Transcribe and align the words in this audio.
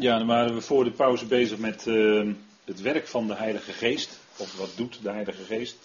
Ja, 0.00 0.18
dan 0.18 0.26
waren 0.26 0.54
we 0.54 0.60
voor 0.60 0.84
de 0.84 0.90
pauze 0.90 1.26
bezig 1.26 1.58
met 1.58 1.86
uh, 1.86 2.32
het 2.64 2.80
werk 2.80 3.06
van 3.06 3.26
de 3.26 3.34
Heilige 3.34 3.72
Geest. 3.72 4.18
Of 4.36 4.56
wat 4.56 4.70
doet 4.76 5.02
de 5.02 5.10
Heilige 5.10 5.42
Geest? 5.42 5.76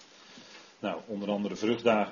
Nou, 0.78 1.00
onder 1.06 1.30
andere 1.30 1.56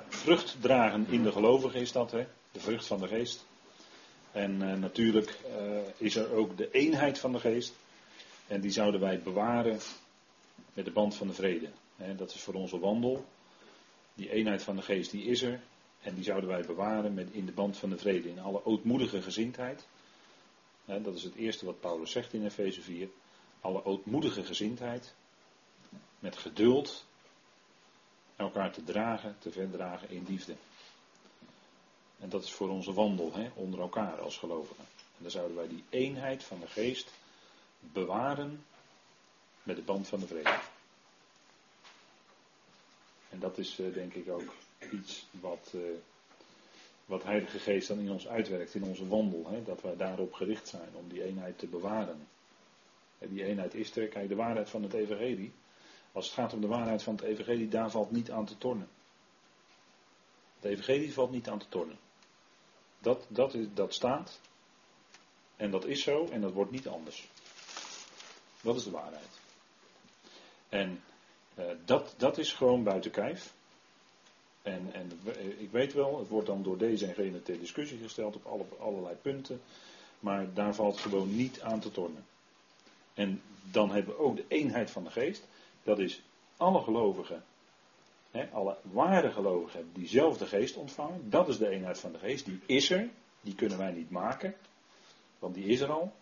vrucht, 0.08 0.56
dragen 0.60 1.06
in 1.10 1.22
de 1.22 1.32
gelovigen 1.32 1.80
is 1.80 1.92
dat, 1.92 2.10
hè? 2.10 2.26
de 2.52 2.60
vrucht 2.60 2.86
van 2.86 3.00
de 3.00 3.06
Geest. 3.06 3.46
En 4.32 4.62
uh, 4.62 4.74
natuurlijk 4.74 5.38
uh, 5.60 5.78
is 5.96 6.16
er 6.16 6.32
ook 6.32 6.56
de 6.56 6.70
eenheid 6.70 7.18
van 7.18 7.32
de 7.32 7.40
Geest. 7.40 7.74
En 8.46 8.60
die 8.60 8.70
zouden 8.70 9.00
wij 9.00 9.20
bewaren 9.20 9.78
met 10.74 10.84
de 10.84 10.92
band 10.92 11.14
van 11.14 11.26
de 11.26 11.34
vrede. 11.34 11.68
Hè? 11.96 12.14
Dat 12.14 12.34
is 12.34 12.40
voor 12.40 12.54
onze 12.54 12.78
wandel. 12.78 13.24
Die 14.14 14.30
eenheid 14.30 14.62
van 14.62 14.76
de 14.76 14.82
Geest, 14.82 15.10
die 15.10 15.24
is 15.24 15.42
er. 15.42 15.60
En 16.00 16.14
die 16.14 16.24
zouden 16.24 16.48
wij 16.48 16.62
bewaren 16.66 17.14
met 17.14 17.28
in 17.30 17.46
de 17.46 17.52
band 17.52 17.76
van 17.76 17.90
de 17.90 17.98
vrede. 17.98 18.28
In 18.28 18.40
alle 18.40 18.64
ootmoedige 18.64 19.22
gezindheid. 19.22 19.86
Dat 20.84 21.14
is 21.14 21.22
het 21.22 21.34
eerste 21.34 21.64
wat 21.64 21.80
Paulus 21.80 22.10
zegt 22.10 22.32
in 22.32 22.44
Efeze 22.44 22.82
4. 22.82 23.08
Alle 23.60 23.84
ootmoedige 23.84 24.44
gezindheid. 24.44 25.14
Met 26.18 26.36
geduld. 26.36 27.04
Elkaar 28.36 28.72
te 28.72 28.84
dragen, 28.84 29.36
te 29.38 29.50
verdragen 29.50 30.10
in 30.10 30.24
liefde. 30.28 30.56
En 32.20 32.28
dat 32.28 32.44
is 32.44 32.52
voor 32.52 32.68
onze 32.68 32.92
wandel 32.92 33.32
onder 33.54 33.80
elkaar 33.80 34.20
als 34.20 34.36
gelovigen. 34.38 34.84
En 34.96 35.18
dan 35.18 35.30
zouden 35.30 35.56
wij 35.56 35.68
die 35.68 35.84
eenheid 35.88 36.44
van 36.44 36.60
de 36.60 36.66
geest 36.66 37.10
bewaren 37.80 38.64
met 39.62 39.76
de 39.76 39.82
band 39.82 40.08
van 40.08 40.20
de 40.20 40.26
vrede. 40.26 40.60
En 43.28 43.38
dat 43.38 43.58
is 43.58 43.78
uh, 43.78 43.94
denk 43.94 44.14
ik 44.14 44.30
ook 44.30 44.54
iets 44.92 45.26
wat, 45.30 45.72
uh, 45.74 45.82
wat 47.04 47.22
Heilige 47.22 47.58
Geest 47.58 47.88
dan 47.88 47.98
in 47.98 48.10
ons 48.10 48.28
uitwerkt, 48.28 48.74
in 48.74 48.84
onze 48.84 49.08
wandel. 49.08 49.46
Hè, 49.48 49.62
dat 49.62 49.82
wij 49.82 49.96
daarop 49.96 50.32
gericht 50.32 50.68
zijn 50.68 50.88
om 50.94 51.08
die 51.08 51.24
eenheid 51.24 51.58
te 51.58 51.66
bewaren. 51.66 52.26
En 53.18 53.28
die 53.28 53.44
eenheid 53.44 53.74
is 53.74 53.96
er, 53.96 54.08
kijk, 54.08 54.28
de 54.28 54.34
waarheid 54.34 54.70
van 54.70 54.82
het 54.82 54.92
Evangelie. 54.92 55.52
Als 56.12 56.26
het 56.26 56.34
gaat 56.34 56.52
om 56.52 56.60
de 56.60 56.66
waarheid 56.66 57.02
van 57.02 57.14
het 57.14 57.24
Evangelie, 57.24 57.68
daar 57.68 57.90
valt 57.90 58.10
niet 58.10 58.30
aan 58.30 58.46
te 58.46 58.58
tornen. 58.58 58.88
Het 60.60 60.64
Evangelie 60.64 61.12
valt 61.12 61.30
niet 61.30 61.48
aan 61.48 61.58
te 61.58 61.68
tornen. 61.68 61.98
Dat, 62.98 63.26
dat, 63.28 63.54
is, 63.54 63.66
dat 63.74 63.94
staat. 63.94 64.40
En 65.56 65.70
dat 65.70 65.84
is 65.84 66.02
zo 66.02 66.26
en 66.26 66.40
dat 66.40 66.52
wordt 66.52 66.70
niet 66.70 66.88
anders. 66.88 67.28
Dat 68.60 68.76
is 68.76 68.84
de 68.84 68.90
waarheid. 68.90 69.40
En 70.68 71.02
uh, 71.58 71.64
dat, 71.84 72.14
dat 72.16 72.38
is 72.38 72.52
gewoon 72.52 72.82
buiten 72.82 73.10
kijf. 73.10 73.52
En, 74.62 74.92
en 74.92 75.10
ik 75.58 75.70
weet 75.70 75.92
wel, 75.92 76.18
het 76.18 76.28
wordt 76.28 76.46
dan 76.46 76.62
door 76.62 76.78
deze 76.78 77.06
en 77.06 77.14
gene 77.14 77.42
ter 77.42 77.58
discussie 77.58 77.98
gesteld 77.98 78.36
op 78.36 78.46
alle, 78.46 78.64
allerlei 78.78 79.14
punten. 79.14 79.60
Maar 80.20 80.54
daar 80.54 80.74
valt 80.74 80.98
gewoon 80.98 81.36
niet 81.36 81.60
aan 81.60 81.80
te 81.80 81.90
tornen. 81.90 82.24
En 83.14 83.42
dan 83.70 83.90
hebben 83.90 84.14
we 84.14 84.20
ook 84.20 84.36
de 84.36 84.44
eenheid 84.48 84.90
van 84.90 85.04
de 85.04 85.10
geest. 85.10 85.44
Dat 85.82 85.98
is 85.98 86.22
alle 86.56 86.82
gelovigen 86.82 87.44
alle 88.52 88.76
ware 88.82 89.30
gelovigen 89.30 89.76
hebben 89.76 90.00
diezelfde 90.00 90.46
geest 90.46 90.76
ontvangen. 90.76 91.30
Dat 91.30 91.48
is 91.48 91.58
de 91.58 91.68
eenheid 91.68 91.98
van 91.98 92.12
de 92.12 92.18
geest. 92.18 92.44
Die 92.44 92.60
is 92.66 92.90
er. 92.90 93.08
Die 93.40 93.54
kunnen 93.54 93.78
wij 93.78 93.92
niet 93.92 94.10
maken. 94.10 94.54
Want 95.38 95.54
die 95.54 95.64
is 95.64 95.80
er 95.80 95.90
al. 95.90 96.12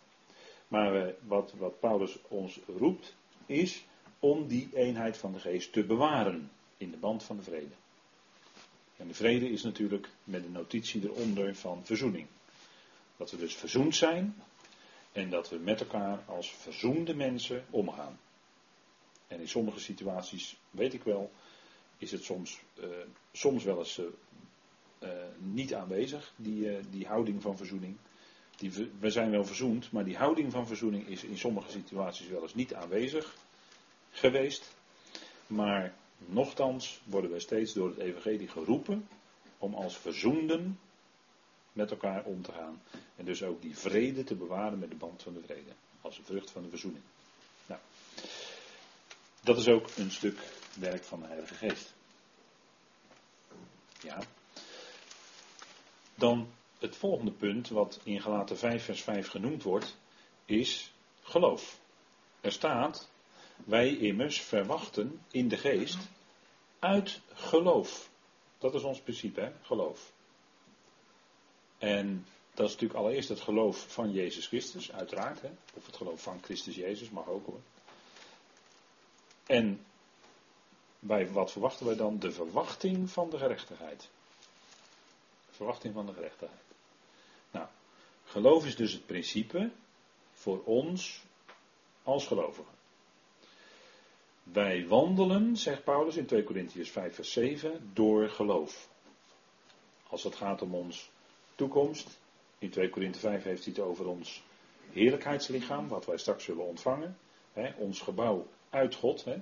Maar 0.68 1.14
wat, 1.27 1.52
wat 1.58 1.80
Paulus 1.80 2.18
ons 2.28 2.61
roept 2.78 3.14
is 3.46 3.84
om 4.18 4.46
die 4.46 4.68
eenheid 4.74 5.16
van 5.16 5.33
de 5.33 5.41
geest 5.41 5.72
te 5.72 5.84
bewaren 5.84 6.50
in 6.77 6.91
de 6.91 6.96
band 6.96 7.22
van 7.22 7.36
de 7.36 7.42
vrede. 7.42 7.74
En 9.01 9.09
de 9.09 9.15
vrede 9.15 9.51
is 9.51 9.62
natuurlijk 9.62 10.09
met 10.25 10.43
de 10.43 10.48
notitie 10.48 11.03
eronder 11.03 11.55
van 11.55 11.84
verzoening. 11.84 12.27
Dat 13.17 13.31
we 13.31 13.37
dus 13.37 13.55
verzoend 13.55 13.97
zijn 13.97 14.34
en 15.12 15.31
dat 15.31 15.48
we 15.48 15.57
met 15.57 15.81
elkaar 15.81 16.23
als 16.27 16.55
verzoende 16.55 17.15
mensen 17.15 17.65
omgaan. 17.70 18.19
En 19.27 19.41
in 19.41 19.48
sommige 19.48 19.81
situaties 19.81 20.57
weet 20.70 20.95
ik 20.95 21.03
wel 21.03 21.31
is 21.98 22.12
het 22.12 22.25
soms, 22.25 22.61
uh, 22.80 22.85
soms 23.33 23.64
wel 23.64 23.79
eens 23.79 23.98
uh, 23.98 24.07
uh, 25.03 25.08
niet 25.39 25.74
aanwezig, 25.74 26.33
die, 26.36 26.91
die 26.91 27.07
houding 27.07 27.42
van 27.42 27.57
verzoening. 27.57 27.97
Die, 28.57 28.70
we 28.98 29.11
zijn 29.11 29.30
wel 29.30 29.45
verzoend, 29.45 29.92
maar 29.92 30.05
die 30.05 30.17
houding 30.17 30.53
van 30.53 30.67
verzoening 30.67 31.07
is 31.07 31.24
in 31.24 31.39
sommige 31.39 31.70
situaties 31.70 32.29
wel 32.29 32.42
eens 32.42 32.55
niet 32.55 32.74
aanwezig 32.74 33.36
geweest. 34.11 34.74
Maar 35.47 35.95
nochtans 36.27 37.01
worden 37.05 37.31
wij 37.31 37.41
steeds 37.41 37.73
door 37.73 37.89
het 37.89 37.98
Evangelie 37.98 38.48
geroepen 38.48 39.08
om 39.58 39.75
als 39.75 39.97
verzoenden 39.97 40.79
met 41.73 41.91
elkaar 41.91 42.25
om 42.25 42.42
te 42.42 42.53
gaan. 42.53 42.83
En 43.17 43.25
dus 43.25 43.42
ook 43.42 43.63
die 43.63 43.79
vrede 43.79 44.25
te 44.25 44.35
bewaren 44.35 44.79
met 44.79 44.91
de 44.91 44.97
band 44.97 45.23
van 45.23 45.35
de 45.35 45.41
vrede. 45.41 45.70
Als 46.01 46.20
vrucht 46.25 46.51
van 46.51 46.63
de 46.63 46.69
verzoening. 46.69 47.05
Nou, 47.67 47.80
dat 49.41 49.59
is 49.59 49.69
ook 49.69 49.89
een 49.97 50.11
stuk 50.11 50.39
werk 50.79 51.05
van 51.05 51.20
de 51.20 51.27
Heilige 51.27 51.55
Geest. 51.55 51.95
Ja. 54.03 54.23
Dan 56.14 56.48
het 56.79 56.97
volgende 56.97 57.33
punt, 57.33 57.69
wat 57.69 58.01
in 58.03 58.20
Galaten 58.20 58.59
5, 58.59 58.85
vers 58.85 59.03
5 59.03 59.29
genoemd 59.29 59.63
wordt, 59.63 59.97
is 60.45 60.92
geloof. 61.23 61.80
Er 62.41 62.53
staat, 62.53 63.11
wij 63.65 63.97
immers 63.97 64.41
verwachten 64.41 65.21
in 65.31 65.48
de 65.48 65.57
geest 65.57 65.98
uit 66.79 67.21
geloof. 67.33 68.11
Dat 68.59 68.75
is 68.75 68.83
ons 68.83 69.01
principe, 69.01 69.41
hè? 69.41 69.53
geloof. 69.63 70.13
En 71.79 72.27
dat 72.55 72.67
is 72.67 72.73
natuurlijk 72.73 73.01
allereerst 73.01 73.29
het 73.29 73.41
geloof 73.41 73.93
van 73.93 74.13
Jezus 74.13 74.47
Christus, 74.47 74.93
uiteraard. 74.93 75.41
Hè? 75.41 75.51
Of 75.75 75.87
het 75.87 75.97
geloof 75.97 76.23
van 76.23 76.41
Christus 76.43 76.75
Jezus, 76.75 77.11
mag 77.11 77.29
ook 77.29 77.47
hoor. 77.47 77.61
En 79.47 79.85
bij 80.98 81.33
wat 81.33 81.53
verwachten 81.53 81.87
wij 81.87 81.97
dan? 81.97 82.19
De 82.19 82.33
verwachting 82.33 83.11
van 83.11 83.31
de 83.31 83.39
gerechtigheid. 83.39 84.09
Verwachting 85.51 85.95
van 85.95 86.07
de 86.07 86.13
gerechtigheid. 86.13 86.61
Nou, 87.51 87.67
geloof 88.25 88.67
is 88.67 88.77
dus 88.77 88.92
het 88.92 89.07
principe 89.07 89.71
voor 90.33 90.63
ons 90.65 91.23
als 92.03 92.27
gelovigen. 92.27 92.80
Wij 94.52 94.86
wandelen, 94.86 95.56
zegt 95.56 95.84
Paulus 95.84 96.16
in 96.16 96.27
2 96.27 96.44
Corinthians 96.44 96.90
5, 96.90 97.14
vers 97.14 97.33
7, 97.33 97.90
door 97.92 98.28
geloof. 98.28 98.88
Als 100.08 100.22
het 100.22 100.34
gaat 100.34 100.62
om 100.62 100.74
ons 100.74 101.11
toekomst, 101.55 102.18
in 102.58 102.70
2 102.70 102.88
Korinthe 102.88 103.18
5 103.18 103.42
heeft 103.42 103.64
hij 103.64 103.72
het 103.77 103.83
over 103.83 104.08
ons 104.08 104.42
heerlijkheidslichaam, 104.92 105.88
wat 105.88 106.06
wij 106.06 106.18
straks 106.18 106.44
zullen 106.44 106.64
ontvangen. 106.64 107.18
Hè, 107.52 107.72
ons 107.77 108.00
gebouw 108.00 108.46
uit 108.70 108.94
God. 108.94 109.24
Hè, 109.24 109.36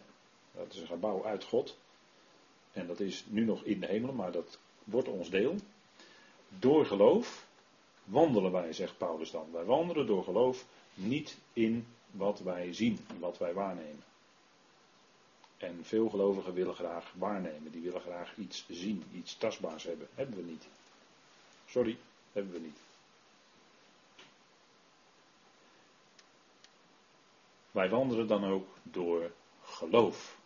dat 0.52 0.72
is 0.72 0.80
een 0.80 0.86
gebouw 0.86 1.25
uit 1.25 1.44
God. 1.44 1.78
En 2.72 2.86
dat 2.86 3.00
is 3.00 3.25
nu 3.28 3.44
nog 3.44 3.64
in 3.64 3.80
de 3.80 3.86
hemel, 3.86 4.12
maar 4.12 4.32
dat 4.32 4.58
wordt 4.84 5.08
ons 5.08 5.30
deel. 5.30 5.54
Door 6.58 6.86
geloof 6.86 7.46
wandelen 8.04 8.52
wij, 8.52 8.72
zegt 8.72 8.98
Paulus 8.98 9.30
dan. 9.30 9.48
Wij 9.52 9.64
wandelen 9.64 10.06
door 10.06 10.25
geloof 10.25 10.66
niet 10.94 11.38
in 11.52 11.86
wat 12.10 12.40
wij 12.40 12.72
zien, 12.72 12.98
wat 13.19 13.38
wij 13.38 13.52
waarnemen. 13.52 14.07
En 15.58 15.84
veel 15.84 16.08
gelovigen 16.08 16.54
willen 16.54 16.74
graag 16.74 17.12
waarnemen. 17.14 17.72
Die 17.72 17.82
willen 17.82 18.00
graag 18.00 18.36
iets 18.36 18.64
zien, 18.69 19.04
iets 19.14 19.36
tastbaars 19.36 19.84
hebben. 19.84 20.08
Hebben 20.14 20.36
we 20.36 20.42
niet. 20.42 20.64
Sorry, 21.66 21.98
hebben 22.32 22.52
we 22.52 22.58
niet. 22.58 22.78
Wij 27.70 27.88
wandelen 27.88 28.26
dan 28.26 28.44
ook 28.44 28.66
door 28.82 29.30
geloof 29.62 30.36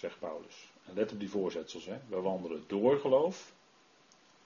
zegt 0.00 0.18
Paulus. 0.18 0.68
En 0.86 0.94
let 0.94 1.12
op 1.12 1.20
die 1.20 1.30
voorzetsels. 1.30 1.84
Hè. 1.84 1.98
We 2.08 2.20
wandelen 2.20 2.64
door 2.66 3.00
geloof, 3.00 3.52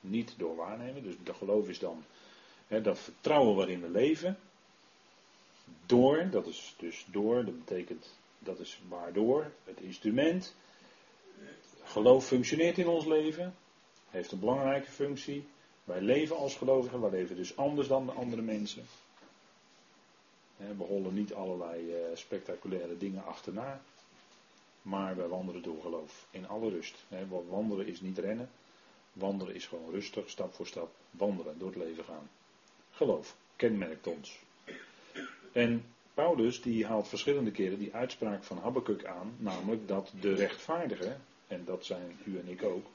niet 0.01 0.35
door 0.37 0.57
waarnemen. 0.57 1.03
Dus 1.03 1.15
de 1.25 1.35
geloof 1.35 1.69
is 1.69 1.79
dan 1.79 2.05
hè, 2.67 2.81
dat 2.81 2.99
vertrouwen 2.99 3.57
waarin 3.57 3.81
we 3.81 3.91
leven. 3.91 4.39
Door, 5.87 6.29
dat 6.31 6.47
is 6.47 6.75
dus 6.79 7.05
door, 7.11 7.45
dat 7.45 7.65
betekent, 7.65 8.19
dat 8.45 8.59
is 8.59 8.81
waardoor, 8.89 9.51
het 9.65 9.81
instrument. 9.81 10.55
Geloof 11.83 12.27
functioneert 12.27 12.79
in 12.79 12.89
ons 12.89 13.05
leven, 13.05 13.55
heeft 14.11 14.33
een 14.33 14.39
belangrijke 14.39 14.91
functie. 14.91 15.47
Wij 15.85 16.01
leven 16.01 16.37
als 16.37 16.57
gelovigen, 16.57 17.01
wij 17.01 17.11
leven 17.11 17.37
dus 17.37 17.57
anders 17.57 17.89
dan 17.89 18.07
de 18.07 18.13
andere 18.13 18.43
mensen. 18.43 18.85
We 20.57 20.85
hollen 20.85 21.15
niet 21.15 21.35
allerlei 21.35 21.95
eh, 21.95 22.01
spectaculaire 22.15 22.99
dingen 22.99 23.25
achterna. 23.25 23.81
Maar 24.83 25.17
wij 25.17 25.29
wandelen 25.29 25.63
door 25.63 25.81
geloof. 25.81 26.27
In 26.31 26.49
alle 26.49 26.71
rust. 26.71 27.05
Wandelen 27.49 27.87
is 27.87 28.01
niet 28.01 28.19
rennen. 28.19 28.51
Wandelen 29.13 29.55
is 29.55 29.67
gewoon 29.67 29.91
rustig, 29.91 30.31
stap 30.31 30.55
voor 30.55 30.67
stap. 30.67 30.91
Wandelen, 31.11 31.59
door 31.59 31.69
het 31.69 31.79
leven 31.79 32.05
gaan. 32.05 32.31
Geloof 32.91 33.37
kenmerkt 33.57 34.07
ons. 34.07 34.39
En 35.53 35.85
Paulus 36.15 36.63
die 36.63 36.87
haalt 36.87 37.09
verschillende 37.09 37.51
keren 37.51 37.79
die 37.79 37.95
uitspraak 37.95 38.45
van 38.45 38.59
Habakkuk 38.59 39.05
aan. 39.05 39.37
Namelijk 39.39 39.89
dat 39.89 40.13
de 40.21 40.35
rechtvaardige, 40.35 41.17
en 41.47 41.65
dat 41.65 41.85
zijn 41.85 42.19
u 42.25 42.39
en 42.39 42.49
ik 42.49 42.63
ook. 42.63 42.87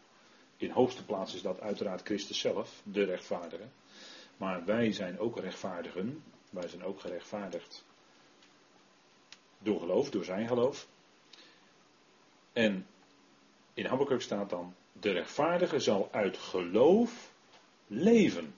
In 0.57 0.71
hoogste 0.71 1.06
plaats 1.06 1.36
is 1.36 1.42
dat 1.42 1.62
uiteraard 1.62 2.01
Christus 2.01 2.39
zelf, 2.39 2.81
de 2.83 3.04
rechtvaardige. 3.04 3.68
Maar 4.38 4.66
wij 4.66 4.92
zijn 4.92 5.19
ook 5.19 5.39
rechtvaardigen 5.39 6.24
Wij 6.50 6.68
zijn 6.68 6.83
ook 6.83 7.00
gerechtvaardigd 7.00 7.86
door 9.60 9.80
geloof, 9.80 10.10
door 10.10 10.24
zijn 10.24 10.48
geloof. 10.48 10.88
En 12.54 12.88
in 13.74 13.86
Habakkuk 13.86 14.22
staat 14.22 14.50
dan, 14.50 14.75
de 14.92 15.12
rechtvaardige 15.12 15.80
zal 15.80 16.10
uit 16.12 16.38
geloof 16.38 17.33
leven. 17.88 18.56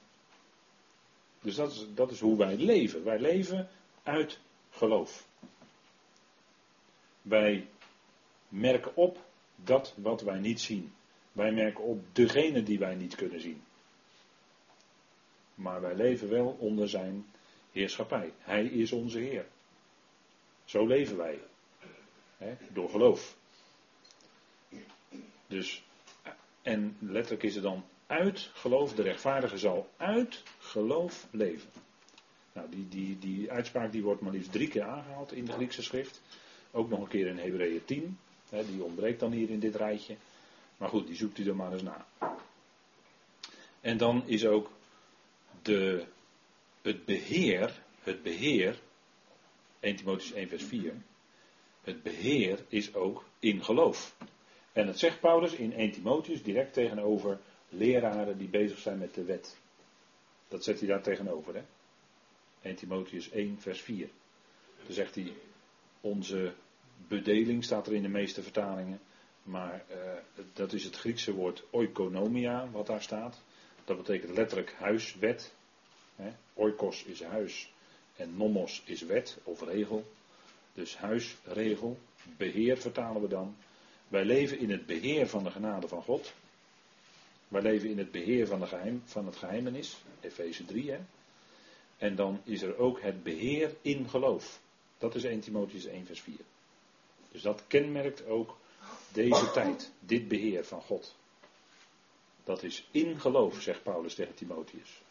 Dus 1.41 1.55
dat 1.55 1.71
is, 1.71 1.85
dat 1.93 2.11
is 2.11 2.19
hoe 2.19 2.37
wij 2.37 2.57
leven. 2.57 3.03
Wij 3.03 3.19
leven 3.19 3.69
uit 4.03 4.39
geloof. 4.71 5.27
Wij 7.21 7.67
merken 8.49 8.95
op 8.95 9.17
dat 9.55 9.93
wat 9.97 10.21
wij 10.21 10.39
niet 10.39 10.61
zien. 10.61 10.93
Wij 11.31 11.51
merken 11.51 11.83
op 11.83 12.15
degene 12.15 12.63
die 12.63 12.79
wij 12.79 12.95
niet 12.95 13.15
kunnen 13.15 13.41
zien. 13.41 13.63
Maar 15.55 15.81
wij 15.81 15.95
leven 15.95 16.29
wel 16.29 16.55
onder 16.59 16.89
zijn 16.89 17.25
heerschappij. 17.71 18.33
Hij 18.39 18.65
is 18.65 18.91
onze 18.91 19.19
Heer. 19.19 19.45
Zo 20.65 20.85
leven 20.87 21.17
wij. 21.17 21.39
Door 22.69 22.89
geloof. 22.89 23.37
Dus, 25.47 25.83
en 26.61 26.97
letterlijk 26.99 27.43
is 27.43 27.53
het 27.53 27.63
dan 27.63 27.83
uit 28.07 28.49
geloof, 28.53 28.93
de 28.93 29.01
rechtvaardige 29.01 29.57
zal 29.57 29.89
uit 29.97 30.43
geloof 30.59 31.27
leven. 31.31 31.69
Nou, 32.53 32.69
die, 32.69 32.87
die, 32.87 33.19
die 33.19 33.51
uitspraak 33.51 33.91
die 33.91 34.03
wordt 34.03 34.21
maar 34.21 34.31
liefst 34.31 34.51
drie 34.51 34.67
keer 34.67 34.83
aangehaald 34.83 35.31
in 35.31 35.45
de 35.45 35.51
Griekse 35.51 35.83
schrift. 35.83 36.21
Ook 36.71 36.89
nog 36.89 36.99
een 36.99 37.07
keer 37.07 37.27
in 37.27 37.37
Hebreeën 37.37 37.85
10. 37.85 38.17
Hè, 38.49 38.65
die 38.65 38.83
ontbreekt 38.83 39.19
dan 39.19 39.31
hier 39.31 39.49
in 39.49 39.59
dit 39.59 39.75
rijtje. 39.75 40.15
Maar 40.77 40.89
goed, 40.89 41.07
die 41.07 41.15
zoekt 41.15 41.37
u 41.37 41.47
er 41.47 41.55
maar 41.55 41.73
eens 41.73 41.81
na. 41.81 42.05
En 43.81 43.97
dan 43.97 44.23
is 44.25 44.45
ook 44.45 44.71
de, 45.61 46.05
het 46.81 47.05
beheer, 47.05 47.81
het 48.03 48.23
beheer, 48.23 48.79
1 49.79 49.95
Timotheüs 49.95 50.33
1 50.33 50.47
vers 50.47 50.63
4, 50.63 50.93
het 51.83 52.03
beheer 52.03 52.65
is 52.67 52.93
ook 52.93 53.23
in 53.39 53.63
geloof. 53.63 54.15
En 54.73 54.85
dat 54.85 54.99
zegt 54.99 55.19
Paulus 55.19 55.53
in 55.53 55.73
1 55.73 55.91
Timotheus 55.91 56.43
direct 56.43 56.73
tegenover 56.73 57.39
leraren 57.69 58.37
die 58.37 58.47
bezig 58.47 58.77
zijn 58.79 58.97
met 58.97 59.13
de 59.13 59.23
wet. 59.23 59.57
Dat 60.47 60.63
zet 60.63 60.79
hij 60.79 60.87
daar 60.87 61.01
tegenover, 61.01 61.55
hè? 61.55 61.61
1 62.61 62.75
Timotheus 62.75 63.29
1 63.29 63.57
vers 63.59 63.81
4. 63.81 64.09
Dan 64.85 64.93
zegt 64.93 65.15
hij, 65.15 65.33
onze 66.01 66.53
bedeling 67.07 67.63
staat 67.63 67.87
er 67.87 67.93
in 67.93 68.01
de 68.01 68.07
meeste 68.07 68.43
vertalingen. 68.43 68.99
Maar 69.43 69.85
uh, 69.91 69.97
dat 70.53 70.73
is 70.73 70.83
het 70.83 70.95
Griekse 70.95 71.33
woord 71.33 71.63
oikonomia 71.71 72.69
wat 72.71 72.87
daar 72.87 73.01
staat. 73.01 73.41
Dat 73.85 73.97
betekent 73.97 74.37
letterlijk 74.37 74.73
huiswet. 74.73 75.53
Hè? 76.15 76.31
Oikos 76.53 77.03
is 77.03 77.23
huis 77.23 77.73
en 78.15 78.37
nomos 78.37 78.81
is 78.85 79.01
wet 79.01 79.37
of 79.43 79.61
regel. 79.61 80.11
Dus 80.73 80.97
huisregel, 80.97 81.99
beheer 82.37 82.77
vertalen 82.77 83.21
we 83.21 83.27
dan. 83.27 83.55
Wij 84.07 84.25
leven 84.25 84.59
in 84.59 84.69
het 84.69 84.85
beheer 84.85 85.27
van 85.27 85.43
de 85.43 85.51
genade 85.51 85.87
van 85.87 86.03
God. 86.03 86.33
Wij 87.47 87.61
leven 87.61 87.89
in 87.89 87.97
het 87.97 88.11
beheer 88.11 88.47
van, 88.47 88.59
de 88.59 88.99
van 89.05 89.25
het 89.25 89.35
geheimenis, 89.35 89.97
Efeze 90.21 90.65
3. 90.65 90.91
Hè? 90.91 90.99
En 92.01 92.15
dan 92.15 92.41
is 92.43 92.61
er 92.61 92.77
ook 92.77 93.01
het 93.01 93.23
beheer 93.23 93.75
in 93.81 94.09
geloof. 94.09 94.59
Dat 94.97 95.15
is 95.15 95.23
1 95.23 95.39
Timotheus 95.39 95.85
1 95.85 96.05
vers 96.05 96.21
4. 96.21 96.35
Dus 97.31 97.41
dat 97.41 97.63
kenmerkt 97.67 98.25
ook 98.25 98.57
deze 99.11 99.51
tijd, 99.51 99.91
dit 99.99 100.27
beheer 100.27 100.65
van 100.65 100.81
God. 100.81 101.15
Dat 102.43 102.63
is 102.63 102.87
in 102.91 103.19
geloof, 103.19 103.61
zegt 103.61 103.83
Paulus 103.83 104.15
tegen 104.15 104.33
Timotheus. 104.33 105.01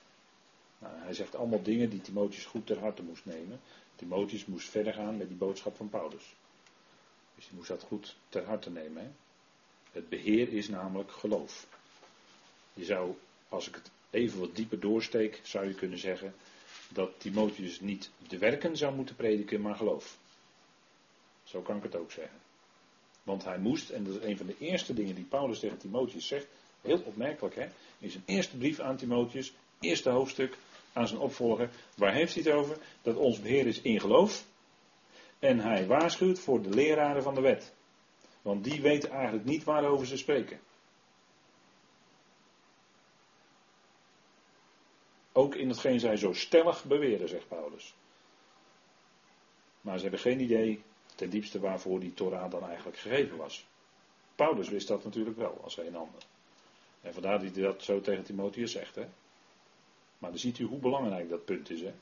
Nou, 0.78 0.94
hij 0.98 1.14
zegt 1.14 1.34
allemaal 1.34 1.62
dingen 1.62 1.90
die 1.90 2.00
Timotheus 2.00 2.44
goed 2.44 2.66
ter 2.66 2.78
harte 2.78 3.02
moest 3.02 3.25
nemen. 3.25 3.60
Timotheus 3.96 4.46
moest 4.46 4.69
verder 4.69 4.94
gaan 4.94 5.16
met 5.16 5.28
die 5.28 5.36
boodschap 5.36 5.76
van 5.76 5.88
Paulus. 5.88 6.34
Dus 7.34 7.46
hij 7.46 7.56
moest 7.56 7.69
dat 7.69 7.82
goed 7.82 8.16
ter 8.28 8.44
harte 8.44 8.70
nemen. 8.70 9.02
Hè? 9.02 9.08
Het 9.93 10.08
beheer 10.08 10.52
is 10.52 10.69
namelijk 10.69 11.12
geloof. 11.12 11.66
Je 12.75 12.84
zou, 12.84 13.14
als 13.48 13.69
ik 13.69 13.75
het 13.75 13.90
even 14.10 14.40
wat 14.40 14.56
dieper 14.56 14.81
doorsteek, 14.81 15.40
zou 15.43 15.66
je 15.66 15.75
kunnen 15.75 15.98
zeggen 15.98 16.34
dat 16.92 17.10
Timotheus 17.19 17.81
niet 17.81 18.10
de 18.28 18.38
werken 18.38 18.76
zou 18.76 18.94
moeten 18.94 19.16
prediken, 19.16 19.60
maar 19.60 19.75
geloof. 19.75 20.19
Zo 21.42 21.60
kan 21.60 21.76
ik 21.76 21.82
het 21.82 21.96
ook 21.96 22.10
zeggen. 22.10 22.38
Want 23.22 23.44
hij 23.44 23.58
moest, 23.58 23.90
en 23.90 24.04
dat 24.04 24.14
is 24.14 24.28
een 24.28 24.37
van 24.37 24.46
de 24.46 24.56
eerste 24.58 24.94
dingen 24.94 25.14
die 25.14 25.25
Paulus 25.25 25.58
tegen 25.58 25.78
Timotheus 25.78 26.26
zegt, 26.26 26.46
heel 26.81 27.02
opmerkelijk 27.04 27.54
hè, 27.54 27.66
in 27.98 28.10
zijn 28.10 28.22
eerste 28.26 28.56
brief 28.56 28.81
aan 28.81 28.96
Timotheus, 28.96 29.52
eerste 29.81 30.10
hoofdstuk 30.10 30.58
aan 30.92 31.08
zijn 31.08 31.20
opvolger, 31.20 31.70
waar 31.94 32.12
heeft 32.12 32.34
hij 32.34 32.42
het 32.42 32.52
over? 32.52 32.78
Dat 33.02 33.16
ons 33.16 33.40
beheer 33.40 33.66
is 33.66 33.81
in 33.81 34.00
geloof. 34.00 34.44
En 35.38 35.60
hij 35.60 35.86
waarschuwt 35.86 36.38
voor 36.38 36.62
de 36.62 36.69
leraren 36.69 37.22
van 37.22 37.34
de 37.34 37.40
wet. 37.40 37.72
Want 38.43 38.64
die 38.64 38.81
weten 38.81 39.10
eigenlijk 39.10 39.44
niet 39.44 39.64
waarover 39.64 40.06
ze 40.06 40.16
spreken. 40.16 40.60
Ook 45.40 45.54
in 45.54 45.69
hetgeen 45.69 46.00
zij 46.00 46.16
zo 46.16 46.32
stellig 46.32 46.84
beweren, 46.84 47.28
zegt 47.28 47.48
Paulus. 47.48 47.94
Maar 49.81 49.96
ze 49.96 50.02
hebben 50.02 50.20
geen 50.20 50.40
idee 50.40 50.82
ten 51.14 51.31
diepste 51.31 51.60
waarvoor 51.60 52.00
die 52.00 52.14
Torah 52.14 52.50
dan 52.50 52.64
eigenlijk 52.64 52.98
gegeven 52.98 53.37
was. 53.37 53.66
Paulus 54.34 54.69
wist 54.69 54.88
dat 54.88 55.04
natuurlijk 55.04 55.37
wel, 55.37 55.60
als 55.62 55.78
een 55.78 55.96
ander. 55.96 56.22
En 57.00 57.12
vandaar 57.12 57.40
dat 57.42 57.54
hij 57.54 57.62
dat 57.62 57.82
zo 57.82 58.00
tegen 58.00 58.25
Timotheus 58.25 58.72
zegt. 58.72 58.94
Hè? 58.94 59.06
Maar 60.19 60.31
dan 60.31 60.38
ziet 60.38 60.58
u 60.58 60.64
hoe 60.64 60.78
belangrijk 60.78 61.28
dat 61.28 61.44
punt 61.44 61.70
is. 61.70 61.81
Hè? 61.81 61.93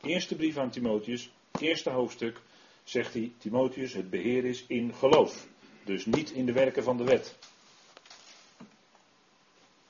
Eerste 0.00 0.36
brief 0.36 0.56
aan 0.56 0.70
Timotheus, 0.70 1.32
eerste 1.60 1.90
hoofdstuk, 1.90 2.40
zegt 2.84 3.14
hij, 3.14 3.32
Timotheus, 3.38 3.92
het 3.92 4.10
beheer 4.10 4.44
is 4.44 4.64
in 4.66 4.94
geloof. 4.94 5.46
Dus 5.84 6.06
niet 6.06 6.30
in 6.30 6.46
de 6.46 6.52
werken 6.52 6.82
van 6.82 6.96
de 6.96 7.04
wet. 7.04 7.38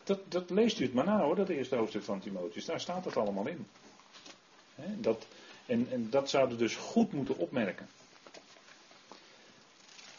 Dat, 0.04 0.18
dat 0.28 0.50
leest 0.50 0.78
u 0.78 0.84
het 0.84 0.94
maar 0.94 1.04
na 1.04 1.20
hoor, 1.20 1.36
dat 1.36 1.48
eerste 1.48 1.76
hoofdstuk 1.76 2.02
van 2.02 2.20
Timotheus. 2.20 2.64
Daar 2.64 2.80
staat 2.80 3.04
het 3.04 3.16
allemaal 3.16 3.46
in. 3.46 3.66
dat, 4.76 5.26
en, 5.66 5.88
en 5.90 6.10
dat 6.10 6.30
zouden 6.30 6.58
dus 6.58 6.76
goed 6.76 7.12
moeten 7.12 7.36
opmerken. 7.36 7.88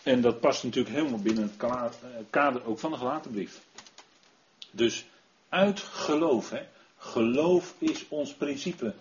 En 0.04 0.22
dat 0.22 0.40
past 0.40 0.64
natuurlijk 0.64 0.96
helemaal 0.96 1.20
binnen 1.20 1.44
het 1.44 1.64
eh, 1.64 2.10
kader 2.30 2.66
ook 2.66 2.80
van 2.80 2.92
de 2.92 2.98
gelaten 2.98 3.32
brief. 3.32 3.62
Dus 4.72 5.06
uit 5.50 5.80
geloof. 5.80 6.50
Hè. 6.50 6.68
Geloof 6.98 7.76
is 7.78 8.08
ons 8.08 8.34
principe. 8.34 8.94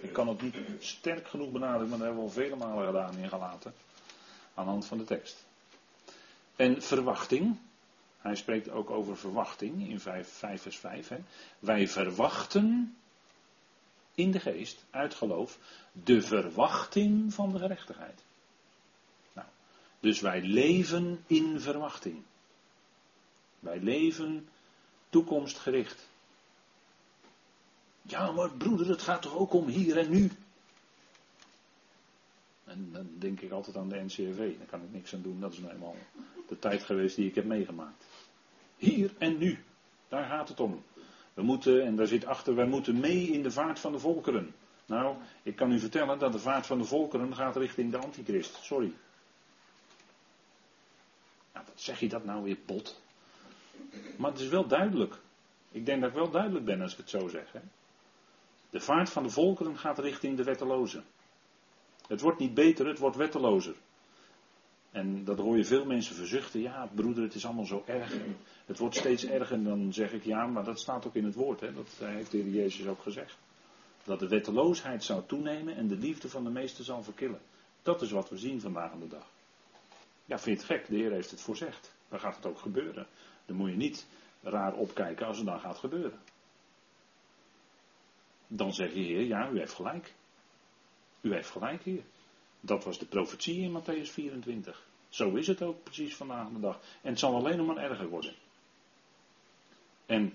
Ik 0.00 0.12
kan 0.12 0.28
het 0.28 0.42
niet 0.42 0.56
sterk 0.78 1.28
genoeg 1.28 1.50
benadrukken, 1.50 1.88
maar 1.88 1.98
dat 1.98 2.06
hebben 2.06 2.24
we 2.24 2.30
al 2.30 2.42
vele 2.42 2.56
malen 2.56 2.86
gedaan 2.86 3.16
in 3.16 3.28
gelaten. 3.28 3.74
Aan 4.54 4.64
de 4.64 4.70
hand 4.70 4.86
van 4.86 4.98
de 4.98 5.04
tekst. 5.04 5.44
En 6.56 6.82
verwachting. 6.82 7.58
Hij 8.18 8.36
spreekt 8.36 8.70
ook 8.70 8.90
over 8.90 9.16
verwachting 9.16 9.88
in 9.88 10.00
5, 10.00 10.28
5 10.28 10.62
vers 10.62 10.78
5. 10.78 11.08
Hè. 11.08 11.18
Wij 11.58 11.88
verwachten 11.88 12.96
in 14.14 14.30
de 14.30 14.40
geest, 14.40 14.84
uit 14.90 15.14
geloof, 15.14 15.58
de 15.92 16.22
verwachting 16.22 17.34
van 17.34 17.52
de 17.52 17.58
gerechtigheid. 17.58 18.22
Nou, 19.32 19.46
dus 20.00 20.20
wij 20.20 20.42
leven 20.42 21.24
in 21.26 21.60
verwachting. 21.60 22.22
Wij 23.58 23.78
leven 23.80 24.48
toekomstgericht. 25.08 26.08
Ja, 28.02 28.30
maar 28.30 28.50
broeder, 28.50 28.88
het 28.88 29.02
gaat 29.02 29.22
toch 29.22 29.36
ook 29.36 29.52
om 29.52 29.66
hier 29.66 29.98
en 29.98 30.10
nu? 30.10 30.30
En 32.64 32.88
dan 32.92 33.08
denk 33.18 33.40
ik 33.40 33.50
altijd 33.50 33.76
aan 33.76 33.88
de 33.88 34.04
NCRV. 34.04 34.58
Daar 34.58 34.66
kan 34.66 34.82
ik 34.82 34.92
niks 34.92 35.14
aan 35.14 35.22
doen. 35.22 35.40
Dat 35.40 35.52
is 35.52 35.58
nou 35.58 35.72
eenmaal 35.72 35.96
de 36.48 36.58
tijd 36.58 36.82
geweest 36.82 37.16
die 37.16 37.28
ik 37.28 37.34
heb 37.34 37.44
meegemaakt. 37.44 38.04
Hier 38.78 39.14
en 39.18 39.38
nu. 39.38 39.64
Daar 40.08 40.24
gaat 40.24 40.48
het 40.48 40.60
om. 40.60 40.82
We 41.34 41.42
moeten, 41.42 41.84
en 41.84 41.96
daar 41.96 42.06
zit 42.06 42.26
achter, 42.26 42.54
wij 42.54 42.66
moeten 42.66 43.00
mee 43.00 43.26
in 43.26 43.42
de 43.42 43.50
vaart 43.50 43.78
van 43.78 43.92
de 43.92 43.98
volkeren. 43.98 44.54
Nou, 44.86 45.16
ik 45.42 45.56
kan 45.56 45.72
u 45.72 45.78
vertellen 45.78 46.18
dat 46.18 46.32
de 46.32 46.38
vaart 46.38 46.66
van 46.66 46.78
de 46.78 46.84
volkeren 46.84 47.34
gaat 47.34 47.56
richting 47.56 47.90
de 47.90 47.98
antichrist. 47.98 48.58
Sorry. 48.62 48.92
Nou, 51.52 51.66
wat 51.66 51.80
zeg 51.80 52.00
je 52.00 52.08
dat 52.08 52.24
nou 52.24 52.42
weer 52.42 52.58
bot? 52.66 53.00
Maar 54.16 54.30
het 54.30 54.40
is 54.40 54.48
wel 54.48 54.66
duidelijk. 54.66 55.18
Ik 55.70 55.86
denk 55.86 56.00
dat 56.00 56.10
ik 56.10 56.16
wel 56.16 56.30
duidelijk 56.30 56.64
ben 56.64 56.80
als 56.80 56.92
ik 56.92 56.98
het 56.98 57.10
zo 57.10 57.28
zeg. 57.28 57.52
Hè? 57.52 57.60
De 58.70 58.80
vaart 58.80 59.10
van 59.10 59.22
de 59.22 59.30
volkeren 59.30 59.78
gaat 59.78 59.98
richting 59.98 60.36
de 60.36 60.44
wettelozen. 60.44 61.04
Het 62.08 62.20
wordt 62.20 62.38
niet 62.38 62.54
beter, 62.54 62.86
het 62.86 62.98
wordt 62.98 63.16
wettelozer. 63.16 63.74
En 64.98 65.24
dat 65.24 65.38
hoor 65.38 65.56
je 65.56 65.64
veel 65.64 65.84
mensen 65.84 66.14
verzuchten. 66.14 66.60
Ja, 66.60 66.88
broeder, 66.94 67.22
het 67.22 67.34
is 67.34 67.44
allemaal 67.44 67.66
zo 67.66 67.82
erg. 67.86 68.14
het 68.66 68.78
wordt 68.78 68.96
steeds 68.96 69.24
erger. 69.24 69.56
En 69.56 69.64
dan 69.64 69.92
zeg 69.92 70.12
ik 70.12 70.24
ja, 70.24 70.46
maar 70.46 70.64
dat 70.64 70.80
staat 70.80 71.06
ook 71.06 71.14
in 71.14 71.24
het 71.24 71.34
woord. 71.34 71.60
Hè? 71.60 71.72
Dat 71.72 71.88
heeft 71.98 72.30
de 72.30 72.38
Heer 72.38 72.52
Jezus 72.52 72.86
ook 72.86 73.02
gezegd. 73.02 73.38
Dat 74.04 74.18
de 74.18 74.28
wetteloosheid 74.28 75.04
zou 75.04 75.22
toenemen 75.26 75.76
en 75.76 75.88
de 75.88 75.96
liefde 75.96 76.28
van 76.28 76.44
de 76.44 76.50
meesten 76.50 76.84
zal 76.84 77.02
verkillen. 77.02 77.40
Dat 77.82 78.02
is 78.02 78.10
wat 78.10 78.28
we 78.28 78.36
zien 78.38 78.60
vandaag 78.60 78.92
aan 78.92 79.00
de 79.00 79.08
dag. 79.08 79.26
Ja, 80.24 80.38
vind 80.38 80.60
je 80.60 80.66
het 80.66 80.80
gek? 80.80 80.88
De 80.88 80.96
Heer 80.96 81.12
heeft 81.12 81.30
het 81.30 81.40
voorzegd. 81.40 81.94
Dan 82.08 82.20
gaat 82.20 82.36
het 82.36 82.46
ook 82.46 82.58
gebeuren. 82.58 83.06
Dan 83.46 83.56
moet 83.56 83.70
je 83.70 83.76
niet 83.76 84.06
raar 84.42 84.74
opkijken 84.74 85.26
als 85.26 85.36
het 85.36 85.46
dan 85.46 85.60
gaat 85.60 85.78
gebeuren. 85.78 86.18
dan 88.46 88.72
zeg 88.72 88.94
je, 88.94 89.00
Heer, 89.00 89.22
ja, 89.22 89.50
u 89.50 89.58
heeft 89.58 89.74
gelijk. 89.74 90.14
U 91.20 91.32
heeft 91.32 91.50
gelijk, 91.50 91.82
Heer. 91.82 92.02
Dat 92.60 92.84
was 92.84 92.98
de 92.98 93.06
profetie 93.06 93.60
in 93.60 93.80
Matthäus 93.80 94.10
24. 94.10 94.87
Zo 95.08 95.34
is 95.34 95.46
het 95.46 95.62
ook 95.62 95.82
precies 95.82 96.14
vandaag 96.16 96.48
de 96.48 96.60
dag. 96.60 96.80
En 97.02 97.10
het 97.10 97.18
zal 97.18 97.34
alleen 97.34 97.56
nog 97.56 97.66
maar 97.66 97.90
erger 97.90 98.08
worden. 98.08 98.34
En 100.06 100.32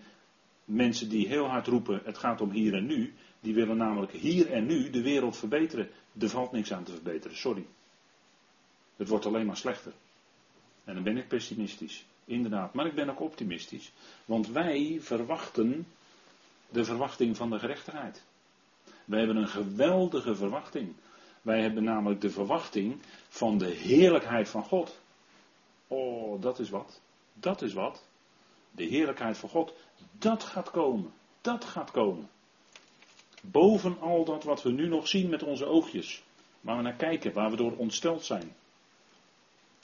mensen 0.66 1.10
die 1.10 1.28
heel 1.28 1.46
hard 1.46 1.68
roepen, 1.68 2.02
het 2.04 2.18
gaat 2.18 2.42
om 2.42 2.52
hier 2.52 2.74
en 2.74 2.86
nu, 2.86 3.14
die 3.40 3.54
willen 3.54 3.78
namelijk 3.78 4.12
hier 4.12 4.52
en 4.52 4.66
nu 4.66 4.90
de 4.90 5.02
wereld 5.02 5.38
verbeteren. 5.38 5.90
Er 6.20 6.30
valt 6.30 6.52
niks 6.52 6.74
aan 6.74 6.84
te 6.84 6.92
verbeteren, 6.92 7.38
sorry. 7.38 7.66
Het 8.96 9.08
wordt 9.08 9.26
alleen 9.26 9.46
maar 9.46 9.58
slechter. 9.58 9.94
En 10.84 10.94
dan 10.94 11.04
ben 11.04 11.18
ik 11.18 11.28
pessimistisch. 11.28 12.06
Inderdaad, 12.26 12.74
maar 12.74 12.86
ik 12.86 12.96
ben 12.96 13.10
ook 13.10 13.20
optimistisch. 13.20 13.92
Want 14.26 14.48
wij 14.48 14.98
verwachten 15.02 15.88
de 16.70 16.86
verwachting 16.86 17.38
van 17.38 17.50
de 17.50 17.60
gerechtigheid. 17.60 18.24
Wij 19.06 19.20
hebben 19.20 19.38
een 19.38 19.48
geweldige 19.48 20.36
verwachting. 20.36 20.94
Wij 21.44 21.62
hebben 21.62 21.84
namelijk 21.84 22.22
de 22.22 22.30
verwachting 22.30 23.02
van 23.28 23.58
de 23.58 23.70
heerlijkheid 23.70 24.50
van 24.50 24.64
God. 24.64 25.00
Oh, 25.88 26.42
dat 26.42 26.60
is 26.60 26.70
wat. 26.70 27.02
Dat 27.34 27.62
is 27.62 27.74
wat. 27.74 28.04
De 28.72 28.84
heerlijkheid 28.84 29.38
van 29.38 29.50
God, 29.50 29.74
dat 30.12 30.44
gaat 30.44 30.72
komen. 30.72 31.14
Dat 31.42 31.66
gaat 31.66 31.92
komen. 31.92 32.30
Boven 33.42 34.00
al 34.00 34.26
dat 34.26 34.44
wat 34.44 34.62
we 34.64 34.72
nu 34.72 34.88
nog 34.88 35.08
zien 35.08 35.30
met 35.30 35.44
onze 35.44 35.66
oogjes. 35.66 36.24
Waar 36.62 36.78
we 36.78 36.84
naar 36.84 36.96
kijken, 36.96 37.34
waar 37.34 37.50
we 37.50 37.56
door 37.56 37.78
ontsteld 37.78 38.24
zijn. 38.24 38.56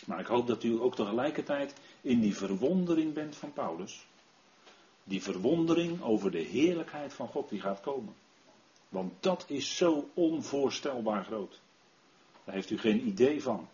Maar 0.05 0.19
ik 0.19 0.27
hoop 0.27 0.47
dat 0.47 0.63
u 0.63 0.81
ook 0.81 0.95
tegelijkertijd 0.95 1.73
in 2.01 2.19
die 2.19 2.35
verwondering 2.35 3.13
bent 3.13 3.35
van 3.35 3.53
Paulus. 3.53 4.05
Die 5.03 5.21
verwondering 5.21 6.01
over 6.01 6.31
de 6.31 6.41
heerlijkheid 6.41 7.13
van 7.13 7.27
God 7.27 7.49
die 7.49 7.61
gaat 7.61 7.81
komen. 7.81 8.13
Want 8.89 9.23
dat 9.23 9.45
is 9.47 9.77
zo 9.77 10.09
onvoorstelbaar 10.13 11.25
groot. 11.25 11.59
Daar 12.43 12.55
heeft 12.55 12.69
u 12.69 12.77
geen 12.77 13.07
idee 13.07 13.41
van. 13.41 13.69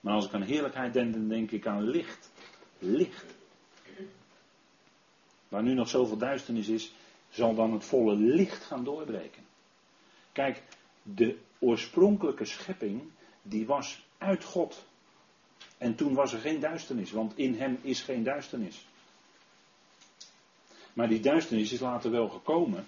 Maar 0.00 0.14
als 0.14 0.26
ik 0.26 0.34
aan 0.34 0.42
heerlijkheid 0.42 0.92
denk, 0.92 1.12
dan 1.12 1.28
denk 1.28 1.50
ik 1.50 1.66
aan 1.66 1.82
licht. 1.82 2.30
Licht. 2.78 3.24
Waar 5.48 5.62
nu 5.62 5.74
nog 5.74 5.88
zoveel 5.88 6.16
duisternis 6.16 6.68
is, 6.68 6.92
zal 7.30 7.54
dan 7.54 7.72
het 7.72 7.84
volle 7.84 8.16
licht 8.16 8.64
gaan 8.64 8.84
doorbreken. 8.84 9.42
Kijk, 10.32 10.62
de 11.02 11.38
oorspronkelijke 11.58 12.44
schepping, 12.44 13.02
die 13.42 13.66
was 13.66 14.06
uit 14.18 14.44
God. 14.44 14.84
En 15.78 15.94
toen 15.94 16.14
was 16.14 16.32
er 16.32 16.38
geen 16.38 16.60
duisternis, 16.60 17.10
want 17.10 17.38
in 17.38 17.54
hem 17.54 17.78
is 17.82 18.02
geen 18.02 18.22
duisternis. 18.22 18.86
Maar 20.92 21.08
die 21.08 21.20
duisternis 21.20 21.72
is 21.72 21.80
later 21.80 22.10
wel 22.10 22.28
gekomen. 22.28 22.86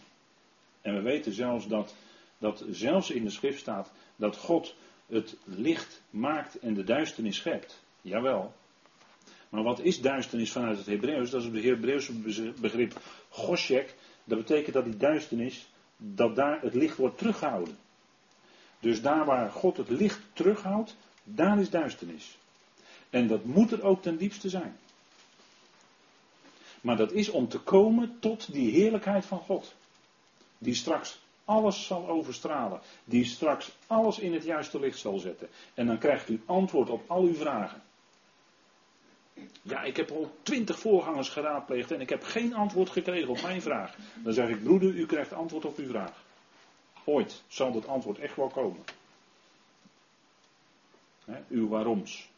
En 0.88 0.95
we 0.95 1.00
weten 1.00 1.33
zelfs 1.33 1.66
dat, 1.66 1.95
dat 2.38 2.64
zelfs 2.71 3.11
in 3.11 3.25
de 3.25 3.30
schrift 3.30 3.61
staat 3.61 3.90
dat 4.16 4.37
God 4.37 4.75
het 5.07 5.37
licht 5.45 6.02
maakt 6.11 6.59
en 6.59 6.75
de 6.75 6.85
duisternis 6.85 7.37
schept. 7.37 7.83
Jawel. 8.00 8.54
Maar 9.49 9.62
wat 9.62 9.80
is 9.80 10.00
duisternis 10.00 10.52
vanuit 10.52 10.76
het 10.76 10.87
Hebreeuws? 10.87 11.30
Dat 11.30 11.40
is 11.40 11.47
het 11.47 11.64
Hebreeuwse 11.64 12.12
begrip 12.61 13.00
goshek. 13.28 13.95
Dat 14.25 14.38
betekent 14.38 14.75
dat 14.75 14.85
die 14.85 14.97
duisternis, 14.97 15.68
dat 15.97 16.37
daar 16.37 16.61
het 16.61 16.75
licht 16.75 16.97
wordt 16.97 17.18
teruggehouden. 17.18 17.78
Dus 18.80 19.02
daar 19.02 19.25
waar 19.25 19.50
God 19.50 19.76
het 19.76 19.88
licht 19.88 20.21
terughoudt, 20.33 20.97
daar 21.25 21.61
is 21.61 21.71
duisternis. 21.71 22.38
En 23.11 23.26
dat 23.26 23.45
moet 23.45 23.73
er 23.73 23.83
ook 23.83 24.02
ten 24.02 24.16
diepste 24.16 24.49
zijn. 24.49 24.76
Maar 26.80 26.97
dat 26.97 27.12
is 27.12 27.28
om 27.28 27.49
te 27.49 27.59
komen 27.59 28.16
tot 28.21 28.52
die 28.52 28.71
heerlijkheid 28.71 29.26
van 29.26 29.38
God. 29.38 29.75
Die 30.59 30.75
straks 30.75 31.19
alles 31.45 31.87
zal 31.87 32.09
overstralen. 32.09 32.81
Die 33.05 33.25
straks 33.25 33.73
alles 33.87 34.19
in 34.19 34.33
het 34.33 34.45
juiste 34.45 34.81
licht 34.81 34.99
zal 34.99 35.19
zetten. 35.19 35.49
En 35.75 35.87
dan 35.87 35.99
krijgt 35.99 36.29
u 36.29 36.43
antwoord 36.47 36.91
op 36.91 37.11
al 37.11 37.23
uw 37.23 37.35
vragen. 37.35 37.83
Ja, 39.62 39.83
ik 39.83 39.97
heb 39.97 40.11
al 40.11 40.35
twintig 40.43 40.79
voorgangers 40.79 41.29
geraadpleegd 41.29 41.91
en 41.91 42.00
ik 42.00 42.09
heb 42.09 42.23
geen 42.23 42.55
antwoord 42.55 42.91
gekregen 42.91 43.29
op 43.29 43.43
mijn 43.43 43.62
vraag. 43.62 43.97
Dan 44.23 44.33
zeg 44.33 44.49
ik, 44.49 44.62
broeder, 44.62 44.95
u 44.95 45.07
krijgt 45.07 45.33
antwoord 45.33 45.65
op 45.65 45.77
uw 45.77 45.88
vraag. 45.88 46.25
Ooit 47.05 47.43
zal 47.47 47.73
dat 47.73 47.87
antwoord 47.87 48.19
echt 48.19 48.37
wel 48.37 48.49
komen. 48.49 48.85
He, 51.25 51.41
uw 51.49 51.69
waaroms. 51.69 52.29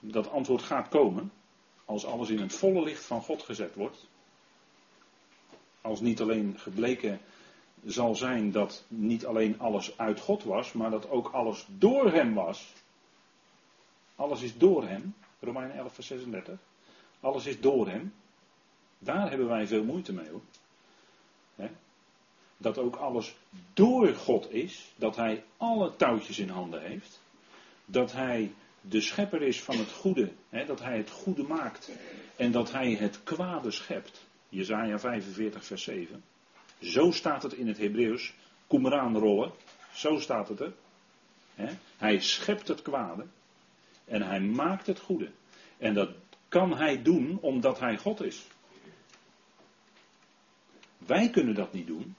Dat 0.00 0.30
antwoord 0.30 0.62
gaat 0.62 0.88
komen 0.88 1.32
als 1.84 2.04
alles 2.04 2.28
in 2.28 2.40
het 2.40 2.54
volle 2.54 2.82
licht 2.82 3.04
van 3.04 3.22
God 3.22 3.42
gezet 3.42 3.74
wordt. 3.74 4.06
Als 5.88 6.00
niet 6.00 6.20
alleen 6.20 6.54
gebleken 6.58 7.20
zal 7.84 8.14
zijn 8.14 8.50
dat 8.52 8.84
niet 8.88 9.26
alleen 9.26 9.60
alles 9.60 9.98
uit 9.98 10.20
God 10.20 10.44
was, 10.44 10.72
maar 10.72 10.90
dat 10.90 11.10
ook 11.10 11.28
alles 11.28 11.66
door 11.68 12.12
Hem 12.12 12.34
was. 12.34 12.72
Alles 14.16 14.42
is 14.42 14.58
door 14.58 14.86
Hem. 14.86 15.14
Romeinen 15.40 15.76
11, 15.76 15.94
vers 15.94 16.06
36. 16.06 16.58
Alles 17.20 17.46
is 17.46 17.60
door 17.60 17.88
Hem. 17.88 18.14
Daar 18.98 19.28
hebben 19.28 19.48
wij 19.48 19.66
veel 19.66 19.84
moeite 19.84 20.12
mee 20.12 20.28
hoor. 20.30 20.42
Dat 22.56 22.78
ook 22.78 22.96
alles 22.96 23.36
door 23.74 24.14
God 24.14 24.52
is. 24.52 24.92
Dat 24.96 25.16
Hij 25.16 25.44
alle 25.56 25.96
touwtjes 25.96 26.38
in 26.38 26.48
handen 26.48 26.82
heeft. 26.82 27.20
Dat 27.84 28.12
Hij 28.12 28.52
de 28.80 29.00
schepper 29.00 29.42
is 29.42 29.62
van 29.62 29.78
het 29.78 29.92
goede. 29.92 30.32
dat 30.66 30.80
Hij 30.80 30.96
het 30.96 31.10
goede 31.10 31.42
maakt. 31.42 31.90
En 32.36 32.52
dat 32.52 32.72
Hij 32.72 32.92
het 32.92 33.22
kwade 33.22 33.70
schept. 33.70 34.26
Jezaja 34.48 34.98
45, 34.98 35.64
vers 35.64 35.82
7. 35.82 36.24
Zo 36.80 37.10
staat 37.10 37.42
het 37.42 37.52
in 37.52 37.68
het 37.68 37.78
Hebreeuws. 37.78 38.34
Kom 38.66 38.86
eraan 38.86 39.18
rollen. 39.18 39.52
Zo 39.92 40.18
staat 40.18 40.48
het 40.48 40.60
er. 40.60 40.72
Hij 41.96 42.20
schept 42.20 42.68
het 42.68 42.82
kwade. 42.82 43.26
En 44.04 44.22
hij 44.22 44.40
maakt 44.40 44.86
het 44.86 45.00
goede. 45.00 45.30
En 45.78 45.94
dat 45.94 46.10
kan 46.48 46.76
hij 46.76 47.02
doen 47.02 47.38
omdat 47.40 47.80
hij 47.80 47.98
God 47.98 48.22
is. 48.22 48.46
Wij 50.98 51.30
kunnen 51.30 51.54
dat 51.54 51.72
niet 51.72 51.86
doen. 51.86 52.14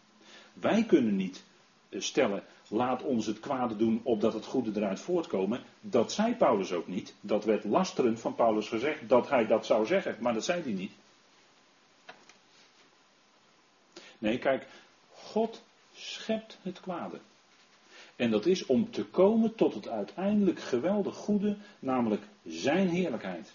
Wij 0.53 0.83
kunnen 0.83 1.15
niet 1.15 1.43
eh, 1.89 2.01
stellen, 2.01 2.43
laat 2.67 3.03
ons 3.03 3.25
het 3.25 3.39
kwade 3.39 3.75
doen 3.75 4.01
opdat 4.03 4.33
het 4.33 4.45
goede 4.45 4.71
eruit 4.75 4.99
voortkomen. 4.99 5.63
Dat 5.81 6.11
zei 6.11 6.35
Paulus 6.35 6.71
ook 6.71 6.87
niet. 6.87 7.15
Dat 7.21 7.45
werd 7.45 7.63
lasterend 7.63 8.19
van 8.19 8.35
Paulus 8.35 8.67
gezegd 8.67 9.09
dat 9.09 9.29
hij 9.29 9.47
dat 9.47 9.65
zou 9.65 9.85
zeggen, 9.85 10.15
maar 10.19 10.33
dat 10.33 10.45
zei 10.45 10.61
hij 10.61 10.71
niet. 10.71 10.91
Nee, 14.19 14.37
kijk, 14.37 14.67
God 15.11 15.63
schept 15.93 16.57
het 16.61 16.79
kwade. 16.79 17.19
En 18.15 18.31
dat 18.31 18.45
is 18.45 18.65
om 18.65 18.91
te 18.91 19.05
komen 19.05 19.55
tot 19.55 19.73
het 19.73 19.87
uiteindelijk 19.87 20.59
geweldig 20.59 21.15
goede, 21.15 21.57
namelijk 21.79 22.23
zijn 22.45 22.87
heerlijkheid. 22.87 23.53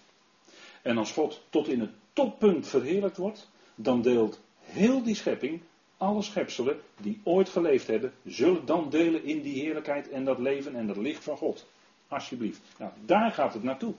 En 0.83 0.99
als 0.99 1.13
God 1.13 1.43
tot 1.51 1.69
in 1.69 1.81
het 1.81 1.91
toppunt 2.13 2.67
verheerlijkt 2.67 3.17
wordt, 3.17 3.49
dan 3.75 4.03
deelt 4.03 4.41
heel 4.59 5.03
die 5.03 5.15
schepping, 5.15 5.61
alle 5.97 6.23
schepselen 6.23 6.81
die 7.01 7.21
ooit 7.25 7.49
geleefd 7.49 7.87
hebben, 7.87 8.13
zullen 8.25 8.67
dan 8.67 8.91
delen 8.91 9.25
in 9.25 9.43
die 9.43 9.63
heerlijkheid 9.63 10.09
en 10.09 10.25
dat 10.25 10.39
leven 10.39 10.75
en 10.75 10.87
dat 10.87 10.97
licht 10.97 11.25
van 11.25 11.37
God. 11.37 11.67
Alsjeblieft. 12.09 12.61
Nou, 12.79 12.93
daar 13.05 13.33
gaat 13.33 13.55
het 13.55 13.63
naartoe. 13.63 13.95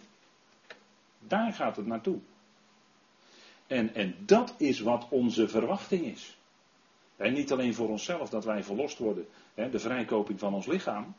Daar 1.19 1.53
gaat 1.53 1.75
het 1.75 1.85
naartoe. 1.85 2.19
En, 3.67 3.95
en 3.95 4.15
dat 4.19 4.53
is 4.57 4.79
wat 4.79 5.05
onze 5.09 5.47
verwachting 5.47 6.05
is. 6.05 6.37
En 7.17 7.33
niet 7.33 7.51
alleen 7.51 7.73
voor 7.73 7.89
onszelf 7.89 8.29
dat 8.29 8.45
wij 8.45 8.63
verlost 8.63 8.97
worden, 8.97 9.27
hè, 9.53 9.69
de 9.69 9.79
vrijkoping 9.79 10.39
van 10.39 10.53
ons 10.53 10.65
lichaam. 10.65 11.15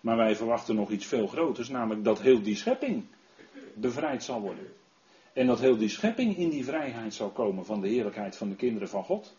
Maar 0.00 0.16
wij 0.16 0.36
verwachten 0.36 0.74
nog 0.74 0.90
iets 0.90 1.06
veel 1.06 1.26
groters, 1.26 1.68
namelijk 1.68 2.04
dat 2.04 2.20
heel 2.20 2.42
die 2.42 2.56
schepping 2.56 3.04
bevrijd 3.74 4.22
zal 4.22 4.40
worden. 4.40 4.72
En 5.32 5.46
dat 5.46 5.60
heel 5.60 5.76
die 5.76 5.88
schepping 5.88 6.36
in 6.36 6.48
die 6.48 6.64
vrijheid 6.64 7.14
zal 7.14 7.30
komen 7.30 7.66
van 7.66 7.80
de 7.80 7.88
heerlijkheid 7.88 8.36
van 8.36 8.48
de 8.48 8.56
kinderen 8.56 8.88
van 8.88 9.04
God. 9.04 9.36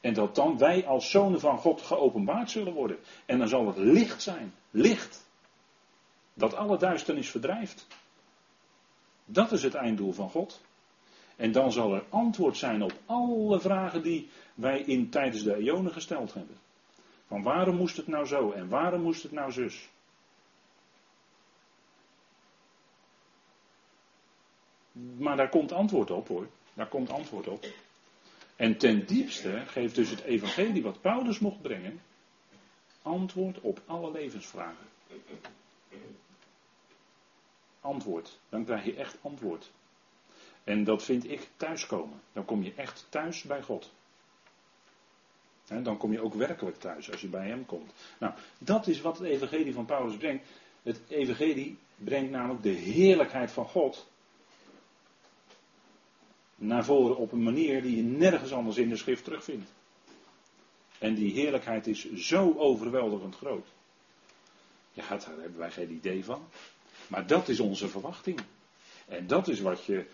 En 0.00 0.14
dat 0.14 0.34
dan 0.34 0.58
wij 0.58 0.86
als 0.86 1.10
zonen 1.10 1.40
van 1.40 1.58
God 1.58 1.82
geopenbaard 1.82 2.50
zullen 2.50 2.72
worden. 2.72 2.98
En 3.26 3.38
dan 3.38 3.48
zal 3.48 3.66
het 3.66 3.76
licht 3.76 4.22
zijn. 4.22 4.54
Licht. 4.70 5.26
Dat 6.34 6.54
alle 6.54 6.78
duisternis 6.78 7.30
verdrijft. 7.30 7.86
Dat 9.24 9.52
is 9.52 9.62
het 9.62 9.74
einddoel 9.74 10.12
van 10.12 10.30
God. 10.30 10.60
En 11.42 11.52
dan 11.52 11.72
zal 11.72 11.94
er 11.94 12.04
antwoord 12.08 12.56
zijn 12.56 12.82
op 12.82 12.92
alle 13.06 13.60
vragen 13.60 14.02
die 14.02 14.28
wij 14.54 14.80
in 14.80 15.10
tijdens 15.10 15.42
de 15.42 15.56
eonen 15.56 15.92
gesteld 15.92 16.34
hebben. 16.34 16.56
Van 17.26 17.42
waarom 17.42 17.76
moest 17.76 17.96
het 17.96 18.06
nou 18.06 18.26
zo 18.26 18.50
en 18.50 18.68
waarom 18.68 19.02
moest 19.02 19.22
het 19.22 19.32
nou 19.32 19.52
zus? 19.52 19.88
Maar 24.92 25.36
daar 25.36 25.48
komt 25.48 25.72
antwoord 25.72 26.10
op 26.10 26.28
hoor. 26.28 26.46
Daar 26.74 26.88
komt 26.88 27.10
antwoord 27.10 27.48
op. 27.48 27.66
En 28.56 28.78
ten 28.78 29.06
diepste 29.06 29.62
geeft 29.66 29.94
dus 29.94 30.10
het 30.10 30.22
evangelie 30.22 30.82
wat 30.82 31.00
Paulus 31.00 31.38
mocht 31.38 31.62
brengen, 31.62 32.00
antwoord 33.02 33.60
op 33.60 33.80
alle 33.86 34.10
levensvragen. 34.10 34.86
Antwoord. 37.80 38.38
Dan 38.48 38.64
krijg 38.64 38.84
je 38.84 38.94
echt 38.94 39.16
antwoord. 39.22 39.70
En 40.64 40.84
dat 40.84 41.04
vind 41.04 41.30
ik 41.30 41.48
thuiskomen. 41.56 42.20
Dan 42.32 42.44
kom 42.44 42.62
je 42.62 42.72
echt 42.76 43.06
thuis 43.08 43.42
bij 43.42 43.62
God. 43.62 43.92
dan 45.82 45.96
kom 45.96 46.12
je 46.12 46.22
ook 46.22 46.34
werkelijk 46.34 46.80
thuis 46.80 47.10
als 47.10 47.20
je 47.20 47.28
bij 47.28 47.46
Hem 47.46 47.66
komt. 47.66 47.92
Nou, 48.18 48.34
dat 48.58 48.86
is 48.86 49.00
wat 49.00 49.18
het 49.18 49.26
Evangelie 49.26 49.74
van 49.74 49.84
Paulus 49.84 50.16
brengt. 50.16 50.44
Het 50.82 51.00
Evangelie 51.08 51.78
brengt 51.96 52.30
namelijk 52.30 52.62
de 52.62 52.68
heerlijkheid 52.68 53.50
van 53.50 53.66
God 53.66 54.06
naar 56.54 56.84
voren 56.84 57.16
op 57.16 57.32
een 57.32 57.42
manier 57.42 57.82
die 57.82 57.96
je 57.96 58.02
nergens 58.02 58.52
anders 58.52 58.76
in 58.76 58.88
de 58.88 58.96
schrift 58.96 59.24
terugvindt. 59.24 59.70
En 60.98 61.14
die 61.14 61.32
heerlijkheid 61.32 61.86
is 61.86 62.12
zo 62.12 62.54
overweldigend 62.56 63.36
groot. 63.36 63.66
Ja, 64.92 65.08
daar 65.08 65.40
hebben 65.40 65.58
wij 65.58 65.70
geen 65.70 65.92
idee 65.92 66.24
van. 66.24 66.48
Maar 67.06 67.26
dat 67.26 67.48
is 67.48 67.60
onze 67.60 67.88
verwachting. 67.88 68.40
En 69.06 69.26
dat 69.26 69.48
is 69.48 69.60
wat 69.60 69.84
je 69.84 70.06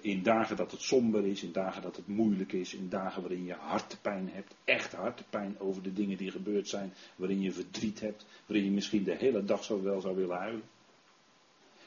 in 0.00 0.22
dagen 0.22 0.56
dat 0.56 0.70
het 0.70 0.80
somber 0.80 1.26
is, 1.26 1.42
in 1.42 1.52
dagen 1.52 1.82
dat 1.82 1.96
het 1.96 2.06
moeilijk 2.06 2.52
is, 2.52 2.74
in 2.74 2.88
dagen 2.88 3.22
waarin 3.22 3.44
je 3.44 3.54
hartepijn 3.54 4.30
hebt, 4.32 4.54
echt 4.64 4.92
hartepijn 4.92 5.58
over 5.58 5.82
de 5.82 5.92
dingen 5.92 6.16
die 6.16 6.30
gebeurd 6.30 6.68
zijn, 6.68 6.94
waarin 7.16 7.40
je 7.40 7.52
verdriet 7.52 8.00
hebt, 8.00 8.26
waarin 8.46 8.64
je 8.64 8.72
misschien 8.72 9.04
de 9.04 9.16
hele 9.16 9.44
dag 9.44 9.64
zo 9.64 9.82
wel 9.82 10.00
zou 10.00 10.16
willen 10.16 10.36
huilen. 10.36 10.64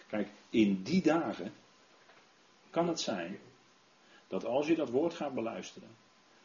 Kijk, 0.08 0.28
in 0.50 0.84
die 0.84 1.02
dagen 1.02 1.52
kan 2.70 2.88
het 2.88 3.00
zijn 3.00 3.38
dat 4.28 4.46
als 4.46 4.68
je 4.68 4.76
dat 4.76 4.90
woord 4.90 5.14
gaat 5.14 5.34
beluisteren, 5.34 5.90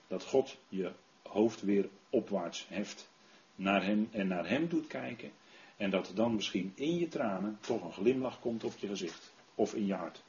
dat 0.06 0.24
God 0.24 0.56
je 0.68 0.92
hoofd 1.22 1.62
weer 1.62 1.88
opwaarts 2.10 2.66
heft 2.68 3.08
naar 3.54 3.84
hem 3.84 4.08
en 4.10 4.26
naar 4.26 4.48
hem 4.48 4.68
doet 4.68 4.86
kijken. 4.86 5.30
En 5.76 5.90
dat 5.90 6.08
er 6.08 6.14
dan 6.14 6.34
misschien 6.34 6.72
in 6.74 6.98
je 6.98 7.08
tranen 7.08 7.58
toch 7.60 7.84
een 7.84 7.92
glimlach 7.92 8.40
komt 8.40 8.64
op 8.64 8.76
je 8.76 8.86
gezicht 8.86 9.32
of 9.54 9.74
in 9.74 9.86
je 9.86 9.94
hart. 9.94 10.22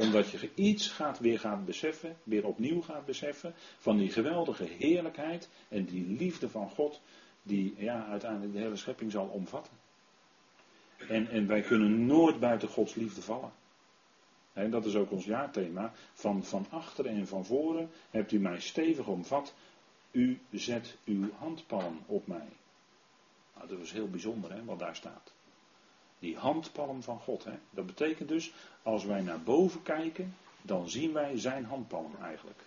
Omdat 0.00 0.30
je 0.30 0.50
iets 0.54 0.88
gaat, 0.88 1.18
weer 1.18 1.38
gaat 1.38 1.64
beseffen, 1.64 2.16
weer 2.22 2.46
opnieuw 2.46 2.82
gaat 2.82 3.04
beseffen 3.04 3.54
van 3.78 3.96
die 3.96 4.10
geweldige 4.10 4.64
heerlijkheid 4.64 5.48
en 5.68 5.84
die 5.84 6.16
liefde 6.16 6.48
van 6.48 6.70
God 6.70 7.00
die 7.42 7.74
ja, 7.78 8.06
uiteindelijk 8.06 8.52
de 8.52 8.58
hele 8.58 8.76
schepping 8.76 9.10
zal 9.10 9.26
omvatten. 9.26 9.72
En, 11.08 11.28
en 11.28 11.46
wij 11.46 11.60
kunnen 11.60 12.06
nooit 12.06 12.40
buiten 12.40 12.68
Gods 12.68 12.94
liefde 12.94 13.22
vallen. 13.22 13.52
En 14.52 14.70
dat 14.70 14.84
is 14.84 14.94
ook 14.94 15.10
ons 15.10 15.24
jaarthema. 15.24 15.92
Van, 16.12 16.44
van 16.44 16.66
achteren 16.70 17.12
en 17.12 17.26
van 17.26 17.44
voren 17.44 17.90
hebt 18.10 18.32
u 18.32 18.38
mij 18.38 18.60
stevig 18.60 19.06
omvat. 19.06 19.54
U 20.10 20.40
zet 20.50 20.96
uw 21.04 21.30
handpalm 21.38 21.98
op 22.06 22.26
mij. 22.26 22.48
Nou, 23.56 23.68
dat 23.68 23.78
is 23.78 23.92
heel 23.92 24.08
bijzonder 24.08 24.52
hè, 24.52 24.64
wat 24.64 24.78
daar 24.78 24.96
staat. 24.96 25.32
Die 26.20 26.36
handpalm 26.36 27.02
van 27.02 27.18
God. 27.18 27.44
Hè. 27.44 27.58
Dat 27.70 27.86
betekent 27.86 28.28
dus, 28.28 28.52
als 28.82 29.04
wij 29.04 29.20
naar 29.20 29.42
boven 29.42 29.82
kijken, 29.82 30.34
dan 30.62 30.90
zien 30.90 31.12
wij 31.12 31.38
zijn 31.38 31.64
handpalm 31.64 32.16
eigenlijk. 32.16 32.60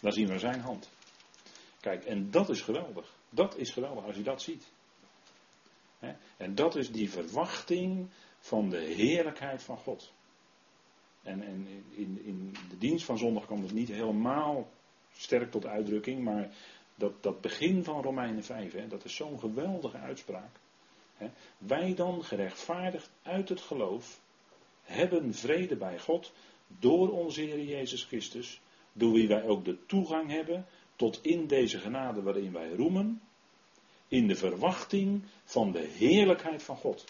Dan 0.00 0.12
zien 0.12 0.28
we 0.28 0.38
zijn 0.38 0.60
hand. 0.60 0.90
Kijk, 1.80 2.04
en 2.04 2.30
dat 2.30 2.48
is 2.48 2.60
geweldig. 2.60 3.14
Dat 3.30 3.56
is 3.56 3.70
geweldig 3.70 4.04
als 4.04 4.16
je 4.16 4.22
dat 4.22 4.42
ziet. 4.42 4.72
En 6.36 6.54
dat 6.54 6.76
is 6.76 6.90
die 6.90 7.10
verwachting 7.10 8.08
van 8.38 8.68
de 8.68 8.80
heerlijkheid 8.80 9.62
van 9.62 9.76
God. 9.76 10.12
En, 11.22 11.42
en 11.42 11.66
in, 11.90 12.24
in, 12.24 12.54
de 12.70 12.78
dienst 12.78 13.04
van 13.04 13.18
zondag 13.18 13.46
kwam 13.46 13.62
het 13.62 13.72
niet 13.72 13.88
helemaal 13.88 14.68
sterk 15.12 15.50
tot 15.50 15.66
uitdrukking, 15.66 16.24
maar 16.24 16.54
dat, 16.94 17.22
dat 17.22 17.40
begin 17.40 17.84
van 17.84 18.02
Romeinen 18.02 18.44
5, 18.44 18.72
hè, 18.72 18.86
dat 18.88 19.04
is 19.04 19.14
zo'n 19.14 19.38
geweldige 19.38 19.98
uitspraak. 19.98 20.60
Wij 21.58 21.94
dan, 21.94 22.24
gerechtvaardigd 22.24 23.10
uit 23.22 23.48
het 23.48 23.60
geloof, 23.60 24.20
hebben 24.82 25.34
vrede 25.34 25.76
bij 25.76 25.98
God 25.98 26.32
door 26.66 27.12
onze 27.12 27.40
Heer 27.40 27.64
Jezus 27.64 28.04
Christus, 28.04 28.60
door 28.92 29.12
wie 29.12 29.28
wij 29.28 29.42
ook 29.42 29.64
de 29.64 29.86
toegang 29.86 30.30
hebben 30.30 30.66
tot 30.96 31.24
in 31.24 31.46
deze 31.46 31.78
genade 31.78 32.22
waarin 32.22 32.52
wij 32.52 32.70
roemen, 32.70 33.22
in 34.08 34.26
de 34.26 34.36
verwachting 34.36 35.22
van 35.44 35.72
de 35.72 35.86
heerlijkheid 35.96 36.62
van 36.62 36.76
God. 36.76 37.04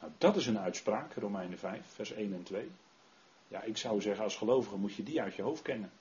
Nou, 0.00 0.12
dat 0.18 0.36
is 0.36 0.46
een 0.46 0.58
uitspraak, 0.58 1.14
Romeinen 1.14 1.58
5, 1.58 1.86
vers 1.86 2.12
1 2.12 2.32
en 2.32 2.42
2. 2.42 2.70
Ja, 3.48 3.62
ik 3.62 3.76
zou 3.76 4.00
zeggen, 4.00 4.24
als 4.24 4.36
gelovige 4.36 4.76
moet 4.76 4.94
je 4.94 5.02
die 5.02 5.20
uit 5.20 5.34
je 5.34 5.42
hoofd 5.42 5.62
kennen. 5.62 5.92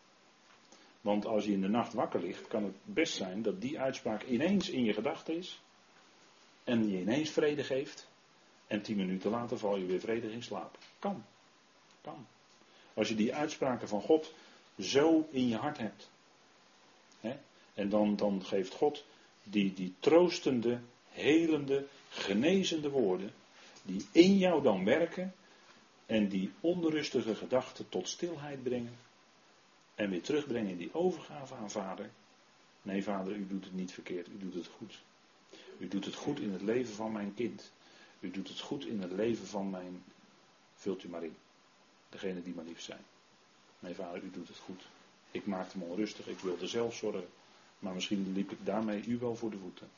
Want 1.02 1.26
als 1.26 1.46
je 1.46 1.52
in 1.52 1.62
de 1.62 1.68
nacht 1.68 1.94
wakker 1.94 2.22
ligt, 2.22 2.48
kan 2.48 2.64
het 2.64 2.76
best 2.84 3.14
zijn 3.14 3.42
dat 3.42 3.62
die 3.62 3.80
uitspraak 3.80 4.24
ineens 4.24 4.70
in 4.70 4.84
je 4.84 4.94
gedachten 4.94 5.38
is. 5.38 5.62
En 6.64 6.90
je 6.90 7.00
ineens 7.00 7.30
vrede 7.30 7.64
geeft. 7.64 8.08
En 8.68 8.82
tien 8.82 8.98
minuten 8.98 9.32
later 9.32 9.58
val 9.58 9.78
je 9.78 9.86
weer 9.86 10.00
vredig 10.00 10.32
in 10.32 10.44
slaap. 10.44 10.78
Kan. 11.00 11.26
Kan. 12.02 12.28
Als 12.94 13.08
je 13.08 13.16
die 13.16 13.36
uitspraken 13.36 13.88
van 13.88 14.02
God 14.02 14.34
zo 14.80 15.28
in 15.32 15.48
je 15.48 15.56
hart 15.56 15.78
hebt. 15.78 16.10
Hè, 17.20 17.38
en 17.74 17.90
dan, 17.90 18.16
dan 18.16 18.46
geeft 18.46 18.74
God 18.74 19.06
die, 19.44 19.74
die 19.74 19.94
troostende, 20.00 20.80
helende, 21.10 21.86
genezende 22.10 22.90
woorden 22.90 23.34
die 23.84 24.06
in 24.12 24.38
jou 24.38 24.64
dan 24.64 24.86
werken 24.86 25.34
en 26.06 26.28
die 26.28 26.52
onrustige 26.60 27.36
gedachten 27.36 27.90
tot 27.90 28.08
stilheid 28.08 28.64
brengen 28.64 28.98
en 29.96 30.10
weer 30.10 30.22
terugbrengen 30.22 30.72
in 30.72 30.78
die 30.78 30.94
overgave 30.94 31.56
aan 31.56 31.72
vader. 31.72 32.10
Nee 32.82 33.04
vader, 33.04 33.34
u 33.36 33.48
doet 33.48 33.64
het 33.64 33.74
niet 33.74 33.92
verkeerd, 33.92 34.28
u 34.28 34.38
doet 34.38 34.54
het 34.54 34.68
goed. 34.78 35.02
U 35.82 35.88
doet 35.88 36.06
het 36.06 36.16
goed 36.16 36.40
in 36.40 36.52
het 36.52 36.62
leven 36.62 36.94
van 36.94 37.12
mijn 37.12 37.34
kind. 37.34 37.72
U 38.20 38.32
doet 38.32 38.48
het 38.48 38.60
goed 38.60 38.86
in 38.86 39.02
het 39.02 39.12
leven 39.12 39.48
van 39.48 39.70
mijn, 39.70 40.04
vult 40.76 41.04
u 41.04 41.10
maar 41.10 41.24
in, 41.24 41.36
degene 42.10 42.44
die 42.44 42.54
maar 42.54 42.66
lief 42.66 42.82
zijn. 42.82 43.06
Nee 43.80 43.94
vader, 43.94 44.24
u 44.24 44.32
doet 44.32 44.48
het 44.48 44.58
goed. 44.58 44.82
Ik 45.32 45.46
maakte 45.46 45.78
me 45.78 45.84
onrustig, 45.84 46.28
ik 46.28 46.40
wilde 46.40 46.68
zelf 46.68 46.96
zorgen, 46.96 47.28
maar 47.80 47.94
misschien 47.94 48.34
liep 48.34 48.52
ik 48.52 48.66
daarmee 48.66 49.06
u 49.06 49.18
wel 49.18 49.36
voor 49.36 49.50
de 49.50 49.58
voeten. 49.58 49.90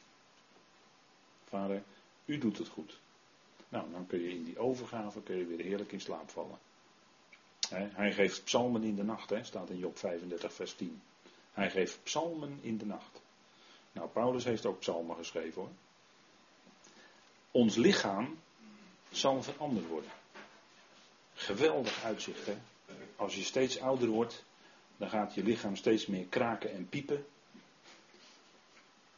Vader, 1.47 1.83
u 2.25 2.37
doet 2.37 2.57
het 2.57 2.67
goed. 2.67 2.99
Nou, 3.69 3.91
dan 3.91 4.07
kun 4.07 4.19
je 4.19 4.29
in 4.29 4.43
die 4.43 4.59
overgave 4.59 5.21
kun 5.21 5.37
je 5.37 5.45
weer 5.45 5.65
heerlijk 5.65 5.91
in 5.91 6.01
slaap 6.01 6.29
vallen. 6.29 6.57
hij 7.69 8.13
geeft 8.13 8.43
psalmen 8.43 8.83
in 8.83 8.95
de 8.95 9.03
nacht, 9.03 9.29
he, 9.29 9.43
staat 9.43 9.69
in 9.69 9.77
Job 9.77 9.97
35, 9.97 10.53
vers 10.53 10.75
10. 10.75 11.01
Hij 11.53 11.71
geeft 11.71 11.99
psalmen 12.03 12.59
in 12.61 12.77
de 12.77 12.85
nacht. 12.85 13.21
Nou, 13.93 14.09
Paulus 14.09 14.43
heeft 14.43 14.65
ook 14.65 14.79
psalmen 14.79 15.15
geschreven 15.15 15.61
hoor. 15.61 15.71
Ons 17.51 17.75
lichaam 17.75 18.37
zal 19.11 19.43
veranderd 19.43 19.87
worden. 19.87 20.11
Geweldig 21.33 22.03
uitzicht, 22.03 22.45
hè? 22.45 22.57
Als 23.15 23.35
je 23.35 23.43
steeds 23.43 23.79
ouder 23.79 24.07
wordt, 24.07 24.43
dan 24.97 25.09
gaat 25.09 25.33
je 25.33 25.43
lichaam 25.43 25.75
steeds 25.75 26.05
meer 26.05 26.25
kraken 26.25 26.73
en 26.73 26.89
piepen. 26.89 27.25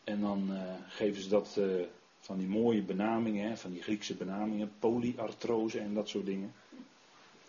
En 0.03 0.21
dan 0.21 0.51
uh, 0.51 0.73
geven 0.88 1.21
ze 1.21 1.29
dat 1.29 1.55
uh, 1.59 1.85
van 2.19 2.38
die 2.38 2.47
mooie 2.47 2.81
benamingen, 2.81 3.57
van 3.57 3.71
die 3.71 3.81
Griekse 3.81 4.15
benamingen, 4.15 4.73
polyartrose 4.79 5.79
en 5.79 5.93
dat 5.93 6.09
soort 6.09 6.25
dingen. 6.25 6.53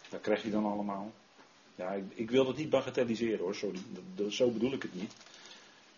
Dat 0.08 0.20
krijg 0.20 0.42
je 0.42 0.50
dan 0.50 0.64
allemaal. 0.64 1.12
Ja, 1.74 1.92
ik, 1.92 2.04
ik 2.14 2.30
wil 2.30 2.44
dat 2.44 2.56
niet 2.56 2.70
bagatelliseren 2.70 3.38
hoor, 3.38 3.54
zo, 3.54 3.72
zo 4.30 4.50
bedoel 4.50 4.72
ik 4.72 4.82
het 4.82 4.94
niet. 4.94 5.12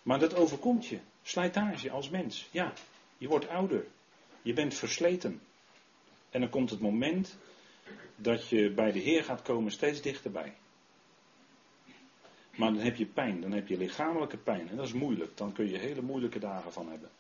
Maar 0.09 0.19
dat 0.19 0.35
overkomt 0.35 0.87
je. 0.87 0.99
Slijtage 1.23 1.91
als 1.91 2.11
mens. 2.11 2.49
Ja, 2.51 2.73
je 3.19 3.29
wordt 3.29 3.49
ouder. 3.49 3.87
Je 4.43 4.53
bent 4.53 4.75
versleten. 4.75 5.41
En 6.31 6.41
dan 6.41 6.51
komt 6.51 6.71
het 6.71 6.81
moment 6.81 7.37
dat 8.17 8.49
je 8.49 8.71
bij 8.71 8.93
de 8.93 8.99
Heer 8.99 9.25
gaat 9.25 9.43
komen 9.43 9.73
steeds 9.73 10.03
dichterbij. 10.03 10.55
Maar 12.57 12.73
dan 12.73 12.83
heb 12.83 12.97
je 12.97 13.07
pijn, 13.07 13.41
dan 13.41 13.53
heb 13.53 13.69
je 13.69 13.77
lichamelijke 13.77 14.37
pijn. 14.37 14.69
En 14.69 14.77
dat 14.77 14.87
is 14.87 14.93
moeilijk. 14.93 15.37
Dan 15.37 15.53
kun 15.53 15.69
je 15.69 15.79
hele 15.79 16.03
moeilijke 16.03 16.39
dagen 16.39 16.73
van 16.73 16.89
hebben. 16.91 17.11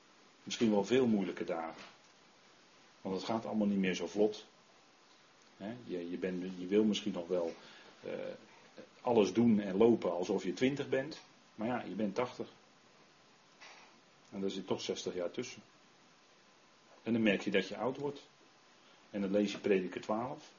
Misschien 0.42 0.70
wel 0.70 0.84
veel 0.84 1.06
moeilijke 1.06 1.44
dagen. 1.44 1.82
Want 3.00 3.16
het 3.16 3.24
gaat 3.24 3.46
allemaal 3.46 3.66
niet 3.66 3.78
meer 3.78 3.94
zo 3.94 4.06
vlot. 4.06 4.46
Je, 5.84 6.10
je, 6.10 6.16
bent, 6.16 6.44
je 6.58 6.66
wil 6.66 6.84
misschien 6.84 7.12
nog 7.12 7.28
wel 7.28 7.54
uh, 8.04 8.12
alles 9.00 9.32
doen 9.32 9.60
en 9.60 9.76
lopen 9.76 10.12
alsof 10.12 10.44
je 10.44 10.52
20 10.52 10.88
bent. 10.88 11.20
Maar 11.54 11.68
ja, 11.68 11.84
je 11.88 11.94
bent 11.94 12.14
80. 12.14 12.56
En 14.30 14.40
daar 14.40 14.50
zit 14.50 14.66
toch 14.66 14.80
60 14.80 15.14
jaar 15.14 15.30
tussen. 15.30 15.62
En 17.02 17.12
dan 17.12 17.22
merk 17.22 17.40
je 17.42 17.50
dat 17.50 17.68
je 17.68 17.76
oud 17.76 17.96
wordt. 17.96 18.28
En 19.10 19.20
dan 19.20 19.30
lees 19.30 19.52
je 19.52 19.58
prediker 19.58 20.00
12. 20.00 20.52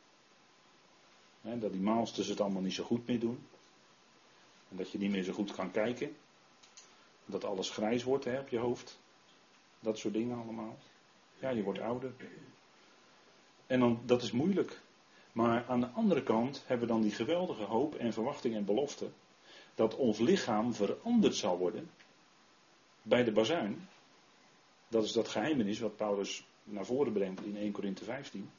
dat 1.41 1.71
die 1.71 1.81
maalsters 1.81 2.27
het 2.27 2.41
allemaal 2.41 2.61
niet 2.61 2.73
zo 2.73 2.83
goed 2.83 3.07
meer 3.07 3.19
doen. 3.19 3.47
En 4.69 4.77
dat 4.77 4.91
je 4.91 4.97
niet 4.97 5.11
meer 5.11 5.23
zo 5.23 5.33
goed 5.33 5.51
kan 5.51 5.71
kijken. 5.71 6.15
Dat 7.25 7.43
alles 7.43 7.69
grijs 7.69 8.03
wordt 8.03 8.25
op 8.25 8.49
je 8.49 8.57
hoofd. 8.57 8.99
Dat 9.79 9.97
soort 9.97 10.13
dingen 10.13 10.37
allemaal. 10.37 10.77
Ja, 11.39 11.49
je 11.49 11.63
wordt 11.63 11.79
ouder. 11.79 12.13
En 13.67 13.79
dan, 13.79 14.01
dat 14.05 14.21
is 14.21 14.31
moeilijk. 14.31 14.79
Maar 15.31 15.65
aan 15.67 15.79
de 15.79 15.89
andere 15.89 16.23
kant 16.23 16.63
hebben 16.65 16.87
we 16.87 16.93
dan 16.93 17.01
die 17.01 17.11
geweldige 17.11 17.63
hoop 17.63 17.95
en 17.95 18.13
verwachting 18.13 18.55
en 18.55 18.65
belofte. 18.65 19.09
Dat 19.75 19.95
ons 19.95 20.19
lichaam 20.19 20.73
veranderd 20.73 21.35
zal 21.35 21.57
worden. 21.57 21.89
Bij 23.09 23.23
de 23.23 23.31
bazuin. 23.31 23.87
Dat 24.87 25.03
is 25.03 25.11
dat 25.11 25.27
geheimenis 25.27 25.79
wat 25.79 25.95
Paulus 25.95 26.43
naar 26.63 26.85
voren 26.85 27.13
brengt 27.13 27.43
in 27.43 27.57
1 27.57 27.71
Korinthe 27.71 28.03
15. 28.03 28.49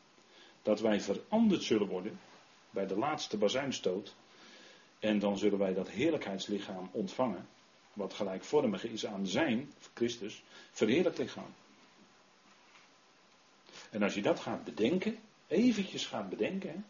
Dat 0.62 0.80
wij 0.80 1.00
veranderd 1.00 1.62
zullen 1.62 1.88
worden. 1.88 2.20
bij 2.70 2.86
de 2.86 2.96
laatste 2.96 3.38
bazuinstoot. 3.38 4.14
En 4.98 5.18
dan 5.18 5.38
zullen 5.38 5.58
wij 5.58 5.74
dat 5.74 5.90
heerlijkheidslichaam 5.90 6.88
ontvangen. 6.92 7.48
Wat 7.92 8.12
gelijkvormig 8.12 8.84
is 8.84 9.06
aan 9.06 9.26
zijn, 9.26 9.72
Christus, 9.94 10.42
verheerlijk 10.70 11.18
lichaam. 11.18 11.54
En 13.90 14.02
als 14.02 14.14
je 14.14 14.22
dat 14.22 14.40
gaat 14.40 14.64
bedenken, 14.64 15.18
eventjes 15.46 16.06
gaat 16.06 16.28
bedenken, 16.28 16.86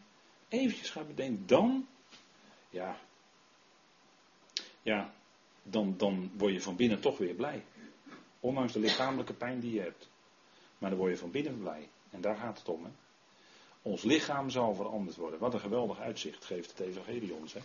eventjes 0.49 0.91
gaat 0.91 1.07
bedenken, 1.07 1.47
dan, 1.47 1.87
ja, 2.71 2.97
ja, 4.83 5.15
dan, 5.71 5.95
dan 5.97 6.31
word 6.37 6.53
je 6.53 6.61
van 6.61 6.77
binnen 6.77 7.01
toch 7.01 7.19
weer 7.19 7.35
blij. 7.35 7.65
Ondanks 8.41 8.73
de 8.73 8.79
lichamelijke 8.79 9.33
pijn 9.33 9.61
die 9.61 9.73
je 9.73 9.81
hebt. 9.81 10.09
Maar 10.79 10.91
dan 10.91 10.99
word 10.99 11.13
je 11.13 11.19
van 11.19 11.31
binnen 11.31 11.59
blij. 11.59 11.89
En 12.11 12.21
daar 12.21 12.37
gaat 12.37 12.59
het 12.59 12.69
om. 12.69 12.85
Hè? 12.85 12.91
Ons 13.83 14.03
lichaam 14.03 14.51
zal 14.51 14.75
veranderd 14.75 15.17
worden. 15.17 15.41
Wat 15.41 15.55
een 15.55 15.61
geweldig 15.61 15.99
uitzicht 15.99 16.45
geeft 16.45 16.71
het 16.71 16.81
evangelie 16.81 17.35
ons. 17.35 17.53
Hè? 17.53 17.61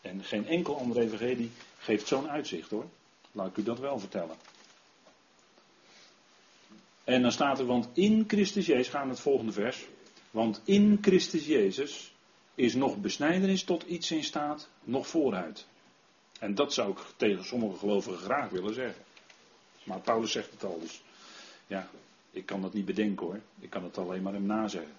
En 0.00 0.24
geen 0.24 0.46
enkel 0.46 0.78
ander 0.78 0.98
evangelie 0.98 1.50
geeft 1.78 2.06
zo'n 2.06 2.28
uitzicht 2.28 2.70
hoor. 2.70 2.86
Laat 3.32 3.48
ik 3.48 3.56
u 3.56 3.62
dat 3.62 3.78
wel 3.78 3.98
vertellen. 3.98 4.36
En 7.04 7.22
dan 7.22 7.32
staat 7.32 7.58
er, 7.58 7.66
want 7.66 7.88
in 7.92 8.24
Christus 8.26 8.66
Jezus, 8.66 8.88
gaan 8.88 9.08
het 9.08 9.20
volgende 9.20 9.52
vers. 9.52 9.86
Want 10.30 10.60
in 10.64 10.98
Christus 11.00 11.46
Jezus 11.46 12.14
is 12.54 12.74
nog 12.74 12.96
besnijdenis 12.96 13.64
tot 13.64 13.82
iets 13.82 14.10
in 14.10 14.24
staat, 14.24 14.68
nog 14.84 15.06
vooruit. 15.06 15.66
En 16.40 16.54
dat 16.54 16.72
zou 16.72 16.90
ik 16.90 16.98
tegen 17.16 17.44
sommige 17.44 17.78
gelovigen 17.78 18.18
graag 18.18 18.50
willen 18.50 18.74
zeggen. 18.74 19.02
Maar 19.84 20.00
Paulus 20.00 20.32
zegt 20.32 20.50
het 20.50 20.64
al, 20.64 20.80
dus 20.80 21.02
ja, 21.66 21.90
ik 22.30 22.46
kan 22.46 22.62
dat 22.62 22.72
niet 22.72 22.84
bedenken 22.84 23.26
hoor. 23.26 23.40
Ik 23.58 23.70
kan 23.70 23.84
het 23.84 23.98
alleen 23.98 24.22
maar 24.22 24.32
hem 24.32 24.46
nazeggen. 24.46 24.94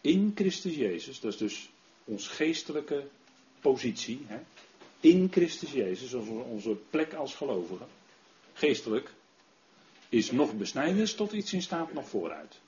In 0.00 0.32
Christus 0.34 0.74
Jezus, 0.74 1.20
dat 1.20 1.32
is 1.32 1.38
dus 1.38 1.68
ons 2.04 2.28
geestelijke 2.28 3.06
positie. 3.60 4.26
In 5.00 5.28
Christus 5.30 5.72
Jezus, 5.72 6.14
onze 6.14 6.76
plek 6.90 7.14
als 7.14 7.34
gelovigen. 7.34 7.86
Geestelijk 8.52 9.12
is 10.08 10.30
nog 10.30 10.56
besnijdenis 10.56 11.14
tot 11.14 11.32
iets 11.32 11.52
in 11.52 11.62
staat 11.62 11.92
nog 11.92 12.08
vooruit. 12.08 12.60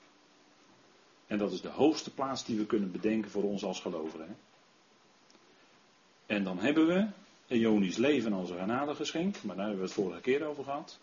En 1.27 1.37
dat 1.37 1.51
is 1.51 1.61
de 1.61 1.69
hoogste 1.69 2.13
plaats 2.13 2.45
die 2.45 2.57
we 2.57 2.65
kunnen 2.65 2.91
bedenken 2.91 3.31
voor 3.31 3.43
ons 3.43 3.63
als 3.63 3.79
gelovigen. 3.79 4.37
En 6.29 6.43
dan 6.43 6.59
hebben 6.59 6.87
we 6.87 7.07
Ionisch 7.47 7.97
leven 7.97 8.33
als 8.33 8.49
een 8.49 8.59
genadegeschenk, 8.59 9.43
maar 9.43 9.55
daar 9.55 9.65
hebben 9.65 9.83
we 9.83 9.87
het 9.87 9.99
vorige 9.99 10.21
keer 10.21 10.45
over 10.45 10.63
gehad. 10.63 10.99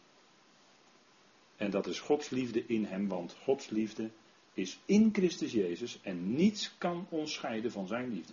En 1.57 1.71
dat 1.71 1.87
is 1.87 2.01
Gods 2.01 2.31
liefde 2.31 2.67
in 2.67 2.85
hem, 2.85 3.09
want 3.09 3.37
Gods 3.43 3.69
liefde 3.69 4.11
is 4.55 4.79
in 4.85 5.11
Christus 5.13 5.53
Jezus 5.53 5.99
en 6.03 6.35
niets 6.35 6.75
kan 6.79 7.07
ons 7.09 7.33
scheiden 7.33 7.73
van 7.73 7.87
zijn 7.87 8.13
liefde. 8.13 8.33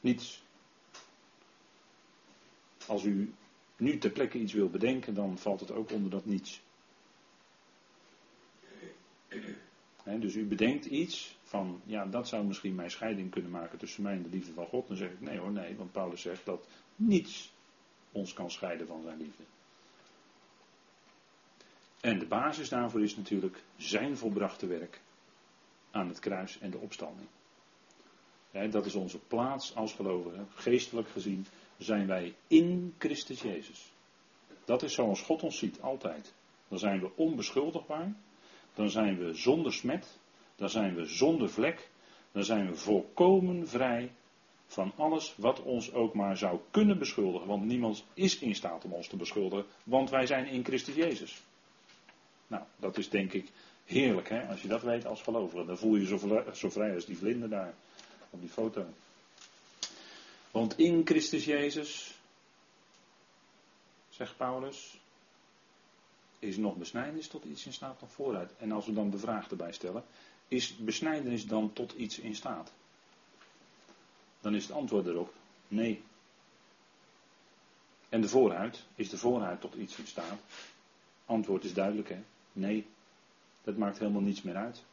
Niets. 0.00 0.42
Als 2.86 3.04
u 3.04 3.32
nu 3.76 3.98
ter 3.98 4.10
plekke 4.10 4.38
iets 4.38 4.52
wil 4.52 4.68
bedenken, 4.68 5.14
dan 5.14 5.38
valt 5.38 5.60
het 5.60 5.70
ook 5.70 5.90
onder 5.90 6.10
dat 6.10 6.24
niets. 6.24 6.60
dus 10.04 10.34
u 10.34 10.44
bedenkt 10.44 10.84
iets 10.84 11.36
van, 11.54 11.80
ja, 11.84 12.06
dat 12.06 12.28
zou 12.28 12.44
misschien 12.44 12.74
mijn 12.74 12.90
scheiding 12.90 13.30
kunnen 13.30 13.50
maken 13.50 13.78
tussen 13.78 14.02
mij 14.02 14.12
en 14.12 14.22
de 14.22 14.28
liefde 14.28 14.52
van 14.52 14.66
God. 14.66 14.88
Dan 14.88 14.96
zeg 14.96 15.10
ik, 15.10 15.20
nee 15.20 15.38
hoor, 15.38 15.50
nee, 15.50 15.76
want 15.76 15.92
Paulus 15.92 16.20
zegt 16.20 16.44
dat 16.44 16.66
niets 16.96 17.52
ons 18.12 18.32
kan 18.32 18.50
scheiden 18.50 18.86
van 18.86 19.02
zijn 19.02 19.18
liefde. 19.18 19.42
En 22.00 22.18
de 22.18 22.26
basis 22.26 22.68
daarvoor 22.68 23.02
is 23.02 23.16
natuurlijk 23.16 23.62
zijn 23.76 24.16
volbrachte 24.16 24.66
werk 24.66 25.00
aan 25.90 26.08
het 26.08 26.18
kruis 26.18 26.58
en 26.58 26.70
de 26.70 26.78
opstanding. 26.78 27.28
dat 28.70 28.86
is 28.86 28.94
onze 28.94 29.18
plaats 29.18 29.74
als 29.74 29.92
gelovigen. 29.92 30.48
Geestelijk 30.54 31.08
gezien 31.08 31.46
zijn 31.78 32.06
wij 32.06 32.34
in 32.46 32.94
Christus 32.98 33.42
Jezus. 33.42 33.92
Dat 34.64 34.82
is 34.82 34.94
zoals 34.94 35.22
God 35.22 35.42
ons 35.42 35.58
ziet, 35.58 35.80
altijd. 35.80 36.34
Dan 36.68 36.78
zijn 36.78 37.00
we 37.00 37.16
onbeschuldigbaar. 37.16 38.14
Dan 38.74 38.90
zijn 38.90 39.18
we 39.18 39.34
zonder 39.34 39.72
smet. 39.72 40.18
Dan 40.56 40.70
zijn 40.70 40.94
we 40.94 41.04
zonder 41.04 41.50
vlek. 41.50 41.88
Dan 42.32 42.44
zijn 42.44 42.66
we 42.66 42.76
volkomen 42.76 43.68
vrij 43.68 44.10
van 44.66 44.92
alles 44.96 45.34
wat 45.36 45.62
ons 45.62 45.92
ook 45.92 46.14
maar 46.14 46.36
zou 46.36 46.60
kunnen 46.70 46.98
beschuldigen. 46.98 47.46
Want 47.46 47.64
niemand 47.64 48.04
is 48.14 48.38
in 48.38 48.54
staat 48.54 48.84
om 48.84 48.92
ons 48.92 49.08
te 49.08 49.16
beschuldigen, 49.16 49.66
want 49.84 50.10
wij 50.10 50.26
zijn 50.26 50.46
in 50.46 50.64
Christus 50.64 50.94
Jezus. 50.94 51.42
Nou, 52.46 52.62
dat 52.76 52.98
is 52.98 53.08
denk 53.08 53.32
ik 53.32 53.50
heerlijk, 53.84 54.28
hè? 54.28 54.48
als 54.48 54.62
je 54.62 54.68
dat 54.68 54.82
weet 54.82 55.06
als 55.06 55.22
gelovige. 55.22 55.64
Dan 55.64 55.78
voel 55.78 55.94
je 55.94 56.00
je 56.00 56.18
zo, 56.54 56.70
vrij 56.70 56.94
als 56.94 57.06
die 57.06 57.16
vlinder 57.16 57.48
daar 57.48 57.74
op 58.30 58.40
die 58.40 58.48
foto. 58.48 58.86
Want 60.50 60.78
in 60.78 61.00
Christus 61.04 61.44
Jezus, 61.44 62.14
zegt 64.08 64.36
Paulus, 64.36 64.98
is 66.38 66.56
nog 66.56 66.76
besnijdenis 66.76 67.28
tot 67.28 67.44
iets 67.44 67.66
in 67.66 67.72
staat 67.72 68.00
nog 68.00 68.12
vooruit. 68.12 68.54
En 68.58 68.72
als 68.72 68.86
we 68.86 68.92
dan 68.92 69.10
de 69.10 69.18
vraag 69.18 69.50
erbij 69.50 69.72
stellen, 69.72 70.04
is 70.48 70.76
besnijdenis 70.76 71.46
dan 71.46 71.72
tot 71.72 71.92
iets 71.92 72.18
in 72.18 72.34
staat? 72.34 72.72
Dan 74.40 74.54
is 74.54 74.62
het 74.62 74.76
antwoord 74.76 75.06
erop 75.06 75.34
nee. 75.68 76.02
En 78.08 78.20
de 78.20 78.28
vooruit, 78.28 78.84
is 78.94 79.08
de 79.08 79.18
vooruit 79.18 79.60
tot 79.60 79.74
iets 79.74 79.96
in 79.96 80.06
staat? 80.06 80.38
Antwoord 81.26 81.64
is 81.64 81.74
duidelijk 81.74 82.08
hè. 82.08 82.22
Nee, 82.52 82.86
dat 83.64 83.76
maakt 83.76 83.98
helemaal 83.98 84.20
niets 84.20 84.42
meer 84.42 84.56
uit. 84.56 84.84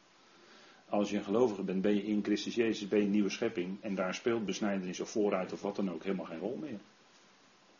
Als 0.88 1.10
je 1.10 1.16
een 1.16 1.24
gelovige 1.24 1.62
bent, 1.62 1.82
ben 1.82 1.94
je 1.94 2.04
in 2.04 2.24
Christus 2.24 2.54
Jezus, 2.54 2.88
ben 2.88 2.98
je 2.98 3.04
een 3.04 3.10
nieuwe 3.10 3.30
schepping. 3.30 3.82
En 3.82 3.94
daar 3.94 4.14
speelt 4.14 4.46
besnijdenis 4.46 5.00
of 5.00 5.10
vooruit 5.10 5.52
of 5.52 5.62
wat 5.62 5.76
dan 5.76 5.90
ook 5.90 6.02
helemaal 6.02 6.26
geen 6.26 6.38
rol 6.38 6.56
meer. 6.56 6.78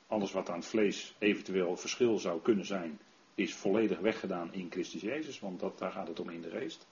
Alles 0.07 0.33
wat 0.33 0.49
aan 0.49 0.59
het 0.59 0.67
vlees 0.67 1.15
eventueel 1.19 1.77
verschil 1.77 2.19
zou 2.19 2.41
kunnen 2.41 2.67
zijn, 2.67 2.99
is 3.35 3.55
volledig 3.55 3.99
weggedaan 3.99 4.53
in 4.53 4.71
Christus 4.71 5.01
Jezus. 5.01 5.41
Want 5.41 5.61
dat, 5.61 5.79
daar 5.79 5.93
gaat 5.93 6.09
het 6.09 6.21
om 6.21 6.31
in 6.31 6.41
de 6.41 6.51
geest. 6.51 6.87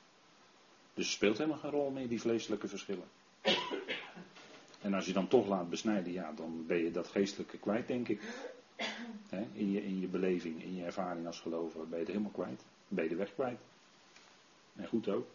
Dus 0.95 1.05
het 1.05 1.15
speelt 1.15 1.39
helemaal 1.39 1.59
geen 1.59 1.71
rol 1.71 1.91
meer, 1.91 2.09
die 2.09 2.21
vleeselijke 2.21 2.69
verschillen. 2.69 3.09
En 4.81 4.95
als 4.95 5.07
je 5.07 5.13
dan 5.13 5.29
toch 5.29 5.47
laat 5.47 5.71
besnijden, 5.71 6.13
ja, 6.13 6.33
dan 6.33 6.65
ben 6.67 6.77
je 6.77 6.91
dat 6.91 7.09
geestelijke 7.09 7.59
kwijt, 7.59 7.87
denk 7.87 8.09
ik. 8.09 8.21
in, 9.53 9.71
je, 9.71 9.85
in 9.85 10.01
je 10.01 10.07
beleving, 10.07 10.63
in 10.63 10.75
je 10.75 10.85
ervaring 10.85 11.27
als 11.27 11.41
gelovige, 11.41 11.79
ben 11.79 11.99
je 11.99 12.05
het 12.05 12.07
helemaal 12.07 12.31
kwijt. 12.31 12.63
Ben 12.89 13.05
je 13.05 13.11
de 13.11 13.17
weg 13.17 13.35
kwijt. 13.35 13.59
En 14.77 14.87
goed 14.87 15.09
ook. 15.09 15.27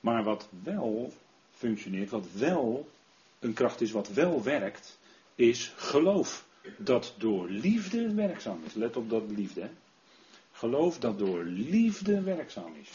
Maar 0.00 0.24
wat 0.24 0.48
wel 0.62 1.12
functioneert, 1.50 2.10
wat 2.10 2.32
wel 2.32 2.88
een 3.38 3.52
kracht 3.52 3.80
is, 3.80 3.90
wat 3.90 4.08
wel 4.08 4.42
werkt, 4.42 4.98
is 5.34 5.72
geloof. 5.76 6.46
Dat 6.78 7.14
door 7.18 7.48
liefde 7.48 8.14
werkzaam 8.14 8.62
is. 8.64 8.74
Let 8.74 8.96
op 8.96 9.10
dat 9.10 9.30
liefde. 9.30 9.60
Hè? 9.60 9.70
Geloof 10.56 10.98
dat 10.98 11.18
door 11.18 11.44
liefde 11.44 12.20
werkzaam 12.22 12.74
is. 12.74 12.90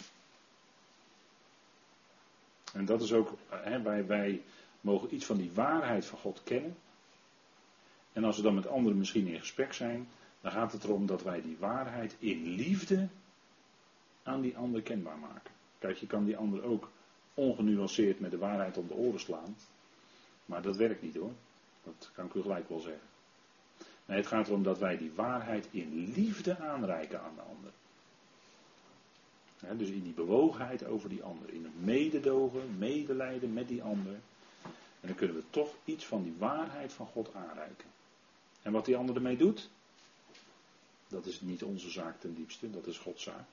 En 2.73 2.85
dat 2.85 3.01
is 3.01 3.13
ook, 3.13 3.33
hè, 3.49 3.81
wij, 3.81 4.05
wij 4.05 4.41
mogen 4.81 5.13
iets 5.13 5.25
van 5.25 5.37
die 5.37 5.51
waarheid 5.51 6.05
van 6.05 6.19
God 6.19 6.41
kennen. 6.43 6.75
En 8.13 8.23
als 8.23 8.37
we 8.37 8.41
dan 8.41 8.55
met 8.55 8.67
anderen 8.67 8.97
misschien 8.97 9.27
in 9.27 9.39
gesprek 9.39 9.73
zijn, 9.73 10.07
dan 10.41 10.51
gaat 10.51 10.71
het 10.71 10.83
erom 10.83 11.05
dat 11.05 11.23
wij 11.23 11.41
die 11.41 11.57
waarheid 11.59 12.15
in 12.19 12.43
liefde 12.43 13.07
aan 14.23 14.41
die 14.41 14.57
ander 14.57 14.81
kenbaar 14.81 15.17
maken. 15.17 15.51
Kijk, 15.79 15.97
je 15.97 16.07
kan 16.07 16.25
die 16.25 16.37
ander 16.37 16.63
ook 16.63 16.89
ongenuanceerd 17.33 18.19
met 18.19 18.31
de 18.31 18.37
waarheid 18.37 18.77
om 18.77 18.87
de 18.87 18.93
oren 18.93 19.19
slaan. 19.19 19.55
Maar 20.45 20.61
dat 20.61 20.75
werkt 20.75 21.01
niet 21.01 21.15
hoor. 21.15 21.33
Dat 21.83 22.09
kan 22.13 22.25
ik 22.25 22.33
u 22.33 22.41
gelijk 22.41 22.69
wel 22.69 22.79
zeggen. 22.79 23.07
Nee, 24.05 24.17
het 24.17 24.27
gaat 24.27 24.47
erom 24.47 24.63
dat 24.63 24.79
wij 24.79 24.97
die 24.97 25.11
waarheid 25.15 25.67
in 25.71 26.11
liefde 26.15 26.57
aanreiken 26.57 27.21
aan 27.21 27.35
de 27.35 27.41
ander. 27.41 27.71
dus 29.77 29.89
in 29.89 30.03
die 30.03 30.13
bewogenheid 30.13 30.85
over 30.85 31.09
die 31.09 31.23
ander. 31.23 31.53
In 31.53 31.63
het 31.63 31.83
mededogen, 31.83 32.77
medelijden 32.77 33.53
met 33.53 33.67
die 33.67 33.83
ander. 33.83 34.13
En 35.01 35.07
dan 35.07 35.15
kunnen 35.15 35.35
we 35.35 35.43
toch 35.49 35.73
iets 35.85 36.05
van 36.05 36.23
die 36.23 36.35
waarheid 36.37 36.93
van 36.93 37.05
God 37.05 37.33
aanreiken. 37.33 37.87
En 38.61 38.71
wat 38.71 38.85
die 38.85 38.97
ander 38.97 39.15
ermee 39.15 39.37
doet, 39.37 39.69
dat 41.07 41.25
is 41.25 41.41
niet 41.41 41.63
onze 41.63 41.89
zaak 41.89 42.19
ten 42.19 42.35
diepste, 42.35 42.71
dat 42.71 42.87
is 42.87 42.97
Gods 42.97 43.23
zaak. 43.23 43.45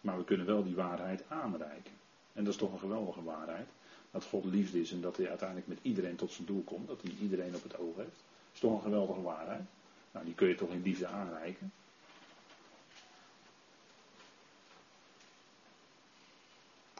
Maar 0.00 0.16
we 0.18 0.24
kunnen 0.24 0.46
wel 0.46 0.64
die 0.64 0.74
waarheid 0.74 1.22
aanreiken. 1.28 1.92
En 2.32 2.44
dat 2.44 2.52
is 2.52 2.58
toch 2.58 2.72
een 2.72 2.78
geweldige 2.78 3.22
waarheid. 3.22 3.68
Dat 4.10 4.24
God 4.24 4.44
liefde 4.44 4.80
is 4.80 4.92
en 4.92 5.00
dat 5.00 5.16
hij 5.16 5.28
uiteindelijk 5.28 5.68
met 5.68 5.78
iedereen 5.82 6.16
tot 6.16 6.32
zijn 6.32 6.46
doel 6.46 6.62
komt. 6.62 6.88
Dat 6.88 7.02
hij 7.02 7.12
iedereen 7.20 7.54
op 7.54 7.62
het 7.62 7.78
oog 7.78 7.96
heeft. 7.96 8.22
Is 8.52 8.60
toch 8.60 8.72
een 8.72 8.80
geweldige 8.80 9.22
waarheid. 9.22 9.64
Nou, 10.10 10.24
die 10.24 10.34
kun 10.34 10.48
je 10.48 10.54
toch 10.54 10.70
in 10.70 10.82
liefde 10.82 11.06
aanreiken. 11.06 11.72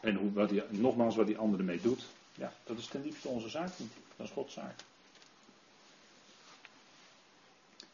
En 0.00 0.14
hoe, 0.14 0.32
wat 0.32 0.48
die, 0.48 0.62
nogmaals, 0.68 1.16
wat 1.16 1.26
die 1.26 1.38
andere 1.38 1.62
mee 1.62 1.80
doet, 1.80 2.06
ja, 2.34 2.52
dat 2.64 2.78
is 2.78 2.86
ten 2.86 3.02
diepste 3.02 3.28
onze 3.28 3.48
zaak 3.48 3.78
niet. 3.78 3.92
Dat 4.16 4.26
is 4.26 4.32
Gods 4.32 4.54
zaak. 4.54 4.74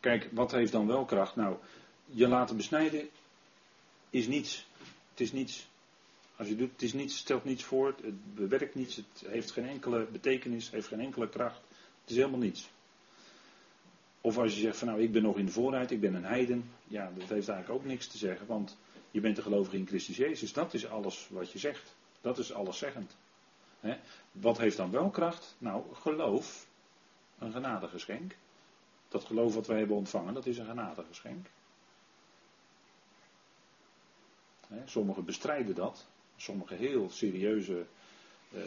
Kijk, 0.00 0.28
wat 0.32 0.52
heeft 0.52 0.72
dan 0.72 0.86
wel 0.86 1.04
kracht? 1.04 1.36
Nou, 1.36 1.56
je 2.04 2.28
laten 2.28 2.56
besnijden 2.56 3.08
is 4.10 4.26
niets. 4.26 4.66
Het 5.10 5.20
is 5.20 5.32
niets. 5.32 5.66
Als 6.36 6.48
je 6.48 6.56
doet, 6.56 6.72
het 6.72 6.82
is 6.82 6.92
niets, 6.92 7.16
stelt 7.16 7.44
niets 7.44 7.64
voor, 7.64 7.94
het 8.02 8.34
bewerkt 8.34 8.74
niets, 8.74 8.96
het 8.96 9.24
heeft 9.26 9.50
geen 9.50 9.68
enkele 9.68 10.04
betekenis, 10.04 10.70
heeft 10.70 10.86
geen 10.86 11.00
enkele 11.00 11.28
kracht. 11.28 11.60
Het 12.00 12.10
is 12.10 12.16
helemaal 12.16 12.38
niets. 12.38 12.68
Of 14.26 14.38
als 14.38 14.54
je 14.54 14.60
zegt 14.60 14.78
van 14.78 14.88
nou 14.88 15.02
ik 15.02 15.12
ben 15.12 15.22
nog 15.22 15.38
in 15.38 15.44
de 15.44 15.52
vooruit, 15.52 15.90
ik 15.90 16.00
ben 16.00 16.14
een 16.14 16.24
heiden. 16.24 16.70
Ja, 16.84 17.12
dat 17.16 17.28
heeft 17.28 17.48
eigenlijk 17.48 17.80
ook 17.80 17.84
niks 17.86 18.06
te 18.06 18.18
zeggen, 18.18 18.46
want 18.46 18.76
je 19.10 19.20
bent 19.20 19.36
een 19.36 19.42
gelovige 19.42 19.76
in 19.76 19.86
Christus 19.86 20.16
Jezus. 20.16 20.52
Dat 20.52 20.74
is 20.74 20.86
alles 20.86 21.28
wat 21.30 21.52
je 21.52 21.58
zegt. 21.58 21.96
Dat 22.20 22.38
is 22.38 22.52
alleszeggend. 22.52 23.16
He? 23.80 23.96
Wat 24.32 24.58
heeft 24.58 24.76
dan 24.76 24.90
wel 24.90 25.10
kracht? 25.10 25.56
Nou, 25.58 25.94
geloof, 25.94 26.66
een 27.38 27.52
genadegeschenk. 27.52 28.36
Dat 29.08 29.24
geloof 29.24 29.54
wat 29.54 29.66
wij 29.66 29.78
hebben 29.78 29.96
ontvangen, 29.96 30.34
dat 30.34 30.46
is 30.46 30.58
een 30.58 30.66
genadegeschenk. 30.66 31.46
Sommigen 34.84 35.24
bestrijden 35.24 35.74
dat. 35.74 36.06
Sommigen 36.36 36.76
heel 36.76 37.10
serieuze 37.10 37.86
uh, 38.54 38.62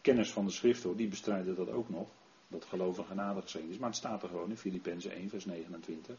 kennis 0.00 0.30
van 0.30 0.44
de 0.44 0.52
schrift, 0.52 0.82
hoor, 0.82 0.96
die 0.96 1.08
bestrijden 1.08 1.56
dat 1.56 1.70
ook 1.70 1.88
nog. 1.88 2.08
Dat 2.48 2.64
geloof 2.64 2.98
een 2.98 3.06
genadegeschenk 3.06 3.70
is. 3.70 3.78
Maar 3.78 3.88
het 3.88 3.98
staat 3.98 4.22
er 4.22 4.28
gewoon 4.28 4.50
in 4.50 4.56
Filippenzen 4.56 5.10
1, 5.10 5.28
vers 5.28 5.44
29. 5.44 6.16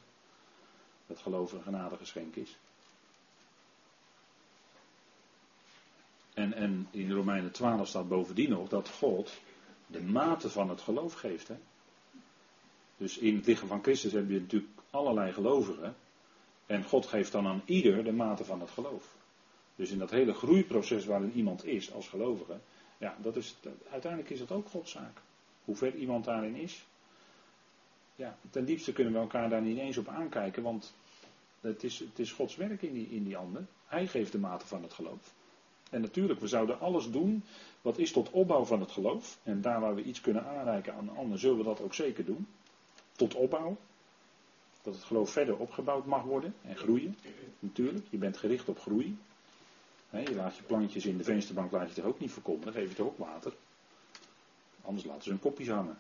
Dat 1.08 1.20
geloof 1.20 1.52
een 1.52 1.64
genadegeschenk 1.64 2.36
is. 2.36 2.58
En, 6.34 6.54
en 6.54 6.88
in 6.92 7.12
Romeinen 7.12 7.52
12 7.52 7.88
staat 7.88 8.08
bovendien 8.08 8.50
nog 8.50 8.70
dat 8.70 8.90
God 8.90 9.32
de 9.88 10.02
mate 10.02 10.50
van 10.50 10.70
het 10.70 10.82
geloof 10.82 11.14
geeft. 11.14 11.48
Hè? 11.48 11.58
Dus 12.98 13.18
in 13.18 13.36
het 13.36 13.46
lichaam 13.46 13.68
van 13.68 13.84
Christus 13.84 14.12
heb 14.12 14.30
je 14.30 14.40
natuurlijk 14.40 14.72
allerlei 14.90 15.34
gelovigen. 15.34 15.96
En 16.66 16.84
God 16.84 17.06
geeft 17.06 17.32
dan 17.32 17.48
aan 17.48 17.62
ieder 17.66 18.04
de 18.04 18.12
mate 18.12 18.46
van 18.46 18.60
het 18.60 18.70
geloof. 18.70 19.16
Dus 19.76 19.92
in 19.92 19.98
dat 19.98 20.12
hele 20.12 20.34
groeiproces 20.34 21.06
waarin 21.06 21.32
iemand 21.32 21.66
is 21.66 21.94
als 21.94 22.08
gelovige, 22.08 22.60
ja, 22.98 23.18
dat 23.22 23.36
is, 23.36 23.56
uiteindelijk 23.92 24.32
is 24.32 24.40
dat 24.40 24.52
ook 24.52 24.70
Gods 24.70 24.92
zaak. 24.92 25.22
Hoe 25.68 25.76
ver 25.76 25.96
iemand 25.96 26.26
daarin 26.26 26.56
is. 26.56 26.86
Ja, 28.16 28.38
ten 28.50 28.66
diepste 28.66 28.94
kunnen 28.94 29.14
we 29.14 29.20
elkaar 29.20 29.50
daar 29.50 29.62
niet 29.62 29.78
eens 29.78 29.98
op 29.98 30.08
aankijken, 30.08 30.64
want 30.64 30.94
het 31.62 31.84
is, 31.84 32.00
het 32.00 32.20
is 32.20 32.32
Gods 32.32 32.56
werk 32.56 32.82
in 32.82 32.94
die, 32.94 33.08
in 33.10 33.24
die 33.24 33.38
ander. 33.38 33.66
Hij 33.86 34.08
geeft 34.08 34.32
de 34.32 34.40
mate 34.40 34.68
van 34.68 34.84
het 34.84 34.94
geloof. 34.94 35.34
En 35.90 36.02
natuurlijk, 36.02 36.40
we 36.40 36.48
zouden 36.48 36.80
alles 36.80 37.12
doen 37.12 37.44
wat 37.82 37.98
is 37.98 38.12
tot 38.12 38.30
opbouw 38.30 38.64
van 38.66 38.80
het 38.80 38.92
geloof. 38.92 39.40
En 39.44 39.62
daar 39.62 39.80
waar 39.80 39.96
we 39.96 40.04
iets 40.04 40.22
kunnen 40.22 40.46
aanreiken 40.46 40.94
aan 40.94 41.06
de 41.06 41.12
ander, 41.12 41.40
zullen 41.40 41.58
we 41.58 41.64
dat 41.64 41.82
ook 41.82 41.94
zeker 41.94 42.26
doen. 42.26 42.48
Tot 43.16 43.36
opbouw. 43.36 43.78
Dat 44.82 44.94
het 44.96 45.04
geloof 45.04 45.30
verder 45.30 45.58
opgebouwd 45.58 46.06
mag 46.06 46.24
worden 46.24 46.54
en 46.62 46.76
groeien. 46.76 47.18
Natuurlijk, 47.60 48.06
je 48.10 48.18
bent 48.18 48.38
gericht 48.38 48.70
op 48.70 48.80
groei. 48.80 49.18
je 50.12 50.36
laat 50.36 50.56
je 50.58 50.64
plantjes 50.64 51.06
in 51.06 51.18
de 51.18 51.24
vensterbank 51.24 51.72
laat 51.72 51.90
je 51.90 51.96
toch 52.02 52.06
ook 52.12 52.20
niet 52.20 52.32
voorkomen, 52.32 52.64
dan 52.64 52.74
geef 52.74 52.90
je 52.90 52.96
toch 52.96 53.08
ook 53.08 53.18
water. 53.18 53.54
Anders 54.88 55.06
laten 55.06 55.24
ze 55.24 55.30
hun 55.30 55.40
kopjes 55.40 55.68
hangen. 55.68 55.98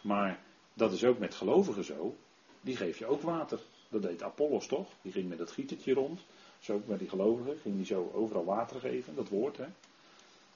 Maar 0.00 0.40
dat 0.74 0.92
is 0.92 1.04
ook 1.04 1.18
met 1.18 1.34
gelovigen 1.34 1.84
zo. 1.84 2.16
Die 2.60 2.76
geef 2.76 2.98
je 2.98 3.06
ook 3.06 3.22
water. 3.22 3.60
Dat 3.88 4.02
deed 4.02 4.22
Apollos 4.22 4.66
toch? 4.66 4.88
Die 5.02 5.12
ging 5.12 5.28
met 5.28 5.38
het 5.38 5.50
gietertje 5.50 5.94
rond. 5.94 6.20
Zo 6.58 6.82
met 6.86 6.98
die 6.98 7.08
gelovigen. 7.08 7.58
Ging 7.58 7.76
die 7.76 7.86
zo 7.86 8.10
overal 8.14 8.44
water 8.44 8.80
geven. 8.80 9.14
Dat 9.14 9.28
woord 9.28 9.56
hè. 9.56 9.66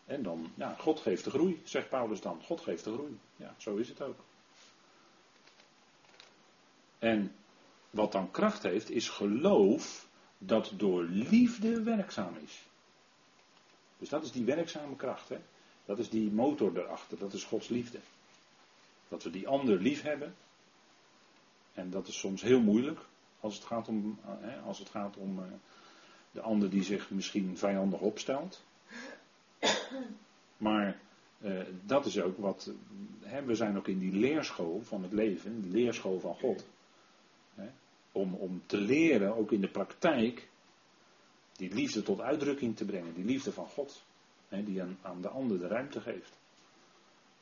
En 0.05 0.23
dan, 0.23 0.53
ja, 0.55 0.75
God 0.79 1.01
geeft 1.01 1.25
de 1.25 1.31
groei, 1.31 1.61
zegt 1.65 1.89
Paulus 1.89 2.21
dan. 2.21 2.43
God 2.43 2.61
geeft 2.61 2.85
de 2.85 2.93
groei. 2.93 3.19
Ja, 3.37 3.55
zo 3.57 3.77
is 3.77 3.89
het 3.89 4.03
ook. 4.03 4.19
En 6.99 7.35
wat 7.91 8.13
dan 8.13 8.31
kracht 8.31 8.63
heeft, 8.63 8.91
is 8.91 9.09
geloof 9.09 10.09
dat 10.39 10.73
door 10.77 11.03
liefde 11.03 11.83
werkzaam 11.83 12.37
is. 12.37 12.63
Dus 13.99 14.09
dat 14.09 14.23
is 14.23 14.33
die 14.33 14.45
werkzame 14.45 14.97
kracht. 14.97 15.29
Hè? 15.29 15.39
Dat 15.85 15.99
is 15.99 16.11
die 16.11 16.31
motor 16.31 16.79
erachter. 16.79 17.19
Dat 17.19 17.33
is 17.33 17.45
Gods 17.45 17.69
liefde. 17.69 17.99
Dat 19.09 19.23
we 19.23 19.31
die 19.31 19.49
ander 19.49 19.81
lief 19.81 20.03
hebben. 20.03 20.35
En 21.75 21.91
dat 21.91 22.09
is 22.09 22.19
soms 22.19 22.43
heel 22.43 22.61
moeilijk 22.61 23.01
als 23.43 23.55
het 23.55 23.65
gaat 23.65 23.89
om, 23.89 24.19
hè, 24.25 24.61
als 24.61 24.79
het 24.79 24.89
gaat 24.89 25.17
om 25.17 25.39
uh, 25.39 25.45
de 26.31 26.41
ander 26.41 26.71
die 26.71 26.83
zich 26.83 27.11
misschien 27.11 27.59
vijandig 27.59 28.01
opstelt. 28.01 28.63
Maar 30.57 30.99
uh, 31.41 31.63
dat 31.85 32.07
is 32.07 32.21
ook 32.21 32.39
wat. 32.39 32.71
Hè, 33.21 33.43
we 33.43 33.55
zijn 33.55 33.77
ook 33.77 33.89
in 33.89 33.99
die 33.99 34.13
leerschool 34.13 34.81
van 34.83 35.03
het 35.03 35.13
leven, 35.13 35.63
de 35.63 35.69
leerschool 35.69 36.21
van 36.21 36.35
God. 36.35 36.67
Hè, 37.55 37.69
om, 38.13 38.35
om 38.35 38.63
te 38.67 38.77
leren, 38.77 39.37
ook 39.37 39.53
in 39.53 39.61
de 39.61 39.69
praktijk, 39.69 40.49
die 41.57 41.75
liefde 41.75 42.03
tot 42.03 42.21
uitdrukking 42.21 42.77
te 42.77 42.85
brengen, 42.85 43.15
die 43.15 43.25
liefde 43.25 43.53
van 43.53 43.67
God. 43.67 44.03
Hè, 44.53 44.65
die 44.65 44.83
aan, 44.83 44.99
aan, 45.03 45.21
de 45.21 45.29
ander 45.29 45.59
de 45.59 45.67
ruimte 45.67 46.01
geeft. 46.01 46.33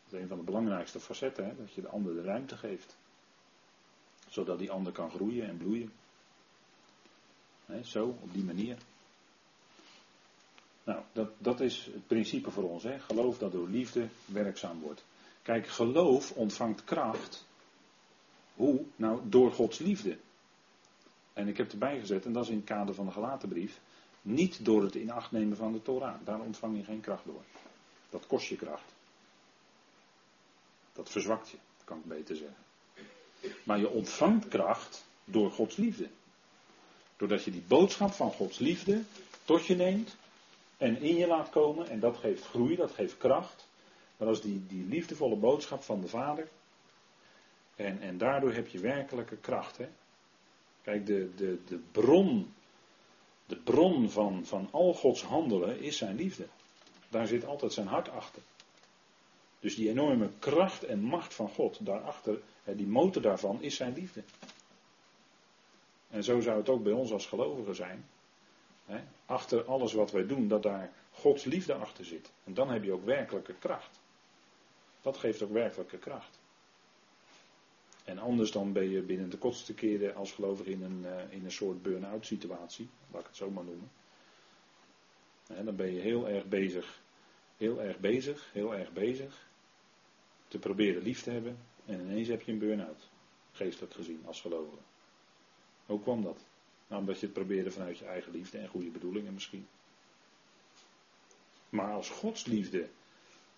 Dat 0.05 0.13
is 0.13 0.21
een 0.21 0.29
van 0.29 0.39
de 0.39 0.45
belangrijkste 0.45 1.01
facetten, 1.01 1.45
hè, 1.45 1.57
dat 1.57 1.73
je 1.73 1.81
de 1.81 1.89
ander 1.89 2.15
de 2.15 2.23
ruimte 2.23 2.57
geeft. 2.57 2.97
Zodat 4.29 4.59
die 4.59 4.71
ander 4.71 4.93
kan 4.93 5.11
groeien 5.11 5.49
en 5.49 5.57
bloeien. 5.57 5.93
Hè, 7.67 7.83
zo, 7.83 8.07
op 8.07 8.33
die 8.33 8.45
manier. 8.45 8.77
Nou, 10.85 11.03
dat, 11.13 11.31
dat 11.39 11.61
is 11.61 11.85
het 11.85 12.07
principe 12.07 12.51
voor 12.51 12.71
ons. 12.71 12.83
Hè? 12.83 12.99
Geloof 12.99 13.39
dat 13.39 13.53
door 13.53 13.69
liefde 13.69 14.09
werkzaam 14.25 14.81
wordt. 14.81 15.05
Kijk, 15.43 15.67
geloof 15.67 16.33
ontvangt 16.33 16.85
kracht. 16.85 17.47
Hoe? 18.55 18.85
Nou, 18.97 19.21
door 19.25 19.53
Gods 19.53 19.79
liefde. 19.79 20.19
En 21.33 21.49
ik 21.49 21.57
heb 21.57 21.73
erbij 21.73 21.99
gezet, 21.99 22.25
en 22.25 22.33
dat 22.33 22.45
is 22.45 22.51
in 22.51 22.57
het 22.57 22.65
kader 22.65 22.95
van 22.95 23.07
de 23.07 23.13
gelaten 23.13 23.49
brief. 23.49 23.81
Niet 24.23 24.65
door 24.65 24.83
het 24.83 24.95
in 24.95 25.11
acht 25.11 25.31
nemen 25.31 25.57
van 25.57 25.73
de 25.73 25.83
Torah. 25.83 26.15
Daar 26.25 26.41
ontvang 26.41 26.77
je 26.77 26.85
geen 26.85 27.01
kracht 27.01 27.25
door. 27.25 27.43
Dat 28.11 28.27
kost 28.27 28.47
je 28.47 28.57
kracht. 28.57 28.93
Dat 30.93 31.11
verzwakt 31.11 31.51
je, 31.51 31.57
kan 31.85 31.99
ik 31.99 32.05
beter 32.05 32.37
zeggen. 32.37 32.65
Maar 33.65 33.79
je 33.79 33.89
ontvangt 33.89 34.49
kracht 34.49 35.05
door 35.25 35.51
Gods 35.51 35.77
liefde. 35.77 36.09
Doordat 37.17 37.45
je 37.45 37.51
die 37.51 37.65
boodschap 37.69 38.13
van 38.13 38.33
Gods 38.33 38.59
liefde 38.59 39.03
tot 39.45 39.67
je 39.67 39.77
neemt 39.77 40.17
en 40.77 41.03
in 41.03 41.17
je 41.17 41.27
laat 41.27 41.51
komen. 41.51 41.89
En 41.89 42.01
dat 42.01 42.17
geeft 42.17 42.45
groei, 42.45 42.77
dat 42.77 42.91
geeft 42.91 43.17
kracht. 43.17 43.69
Maar 44.17 44.29
is 44.29 44.41
die, 44.41 44.67
die 44.67 44.87
liefdevolle 44.87 45.37
boodschap 45.37 45.83
van 45.83 46.01
de 46.01 46.09
Vader. 46.09 46.49
En, 47.77 48.01
en 48.01 48.19
daardoor 48.19 48.53
heb 48.53 48.69
je 48.69 48.79
werkelijke 48.79 49.37
kracht. 49.37 49.77
Hè? 49.77 49.89
Kijk, 50.83 51.07
de, 51.07 51.31
de, 51.37 51.59
de 51.67 51.79
bron, 51.93 52.55
de 53.51 53.57
bron 53.57 54.11
van, 54.11 54.47
van 54.47 54.69
al 54.71 54.95
Gods 54.95 55.23
handelen 55.23 55.81
is 55.81 55.97
zijn 55.97 56.17
liefde. 56.17 56.47
Daar 57.09 57.27
zit 57.27 57.45
altijd 57.45 57.73
zijn 57.73 57.87
hart 57.87 58.09
achter. 58.09 58.43
Dus 59.61 59.75
die 59.75 59.89
enorme 59.89 60.31
kracht 60.39 60.85
en 60.85 61.01
macht 61.01 61.35
van 61.35 61.49
God, 61.49 61.87
daarachter, 61.87 62.41
die 62.65 62.87
motor 62.87 63.23
daarvan 63.23 63.63
is 63.63 63.77
zijn 63.77 63.95
liefde. 63.95 64.23
En 66.09 66.25
zo 66.25 66.41
zou 66.41 66.59
het 66.59 66.69
ook 66.69 66.83
bij 66.83 66.93
ons 66.93 67.13
als 67.13 67.27
gelovigen 67.27 67.75
zijn 67.75 68.05
achter 69.27 69.65
alles 69.65 69.93
wat 69.93 70.11
wij 70.11 70.27
doen, 70.27 70.49
dat 70.49 70.63
daar 70.63 70.93
Gods 71.13 71.45
liefde 71.45 71.75
achter 71.75 72.05
zit. 72.05 72.31
En 72.45 72.55
dan 72.55 72.71
heb 72.71 72.85
je 72.85 72.93
ook 72.93 73.05
werkelijke 73.05 73.55
kracht. 73.55 74.01
Dat 75.03 75.17
geeft 75.17 75.43
ook 75.43 75.53
werkelijke 75.53 75.99
kracht. 75.99 76.40
En 78.05 78.19
anders 78.19 78.51
dan 78.51 78.73
ben 78.73 78.91
je 78.91 79.03
binnen 79.03 79.31
de 79.31 79.39
kortste 79.39 79.75
keren 79.75 80.15
als 80.15 80.33
gelovige 80.33 80.71
in 80.71 80.83
een, 80.83 81.03
uh, 81.05 81.33
in 81.33 81.45
een 81.45 81.53
soort 81.53 81.83
burn-out 81.83 82.27
situatie, 82.27 82.89
laat 83.11 83.21
ik 83.21 83.27
het 83.27 83.37
zo 83.37 83.51
maar 83.51 83.65
noemen. 83.65 83.91
En 85.47 85.65
dan 85.65 85.77
ben 85.77 85.95
je 85.95 86.01
heel 86.01 86.29
erg 86.29 86.47
bezig, 86.47 87.01
heel 87.57 87.83
erg 87.83 87.99
bezig, 87.99 88.51
heel 88.53 88.75
erg 88.75 88.93
bezig 88.93 89.49
te 90.49 90.59
proberen 90.59 91.03
lief 91.03 91.23
te 91.23 91.31
hebben. 91.31 91.59
En 91.87 92.01
ineens 92.01 92.29
heb 92.29 92.43
je 92.43 92.53
een 92.53 92.59
burn-out, 92.59 93.09
geestelijk 93.53 93.95
gezien, 93.95 94.23
als 94.27 94.41
gelovige. 94.41 94.83
Hoe 95.87 96.01
kwam 96.01 96.23
dat? 96.23 96.45
Nou, 96.87 97.01
omdat 97.01 97.21
je 97.21 97.27
het 97.27 97.35
probeerde 97.35 97.71
vanuit 97.71 97.99
je 97.99 98.05
eigen 98.05 98.33
liefde 98.33 98.59
en 98.59 98.69
goede 98.69 98.91
bedoelingen 98.91 99.33
misschien. 99.33 99.67
Maar 101.69 101.93
als 101.93 102.09
Gods 102.09 102.45
liefde, 102.45 102.89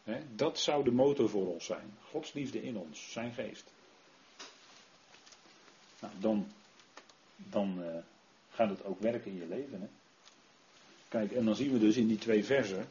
hè, 0.05 0.21
dat 0.35 0.59
zou 0.59 0.85
de 0.85 0.93
motor 0.93 1.29
voor 1.29 1.53
ons 1.53 1.65
zijn. 1.65 1.95
Gods 2.11 2.33
liefde 2.33 2.63
in 2.63 2.77
ons, 2.77 3.13
zijn 3.13 3.33
geest. 3.33 3.73
Nou, 6.03 6.15
dan, 6.21 6.47
dan 7.37 7.79
uh, 7.79 7.87
gaat 8.51 8.69
het 8.69 8.85
ook 8.85 9.01
werken 9.01 9.31
in 9.31 9.37
je 9.37 9.47
leven. 9.47 9.81
Hè? 9.81 9.87
Kijk, 11.09 11.33
en 11.33 11.45
dan 11.45 11.57
zien 11.57 11.73
we 11.73 11.79
dus 11.79 11.97
in 11.97 12.09
die 12.09 12.19
twee 12.19 12.45
versen, 12.45 12.89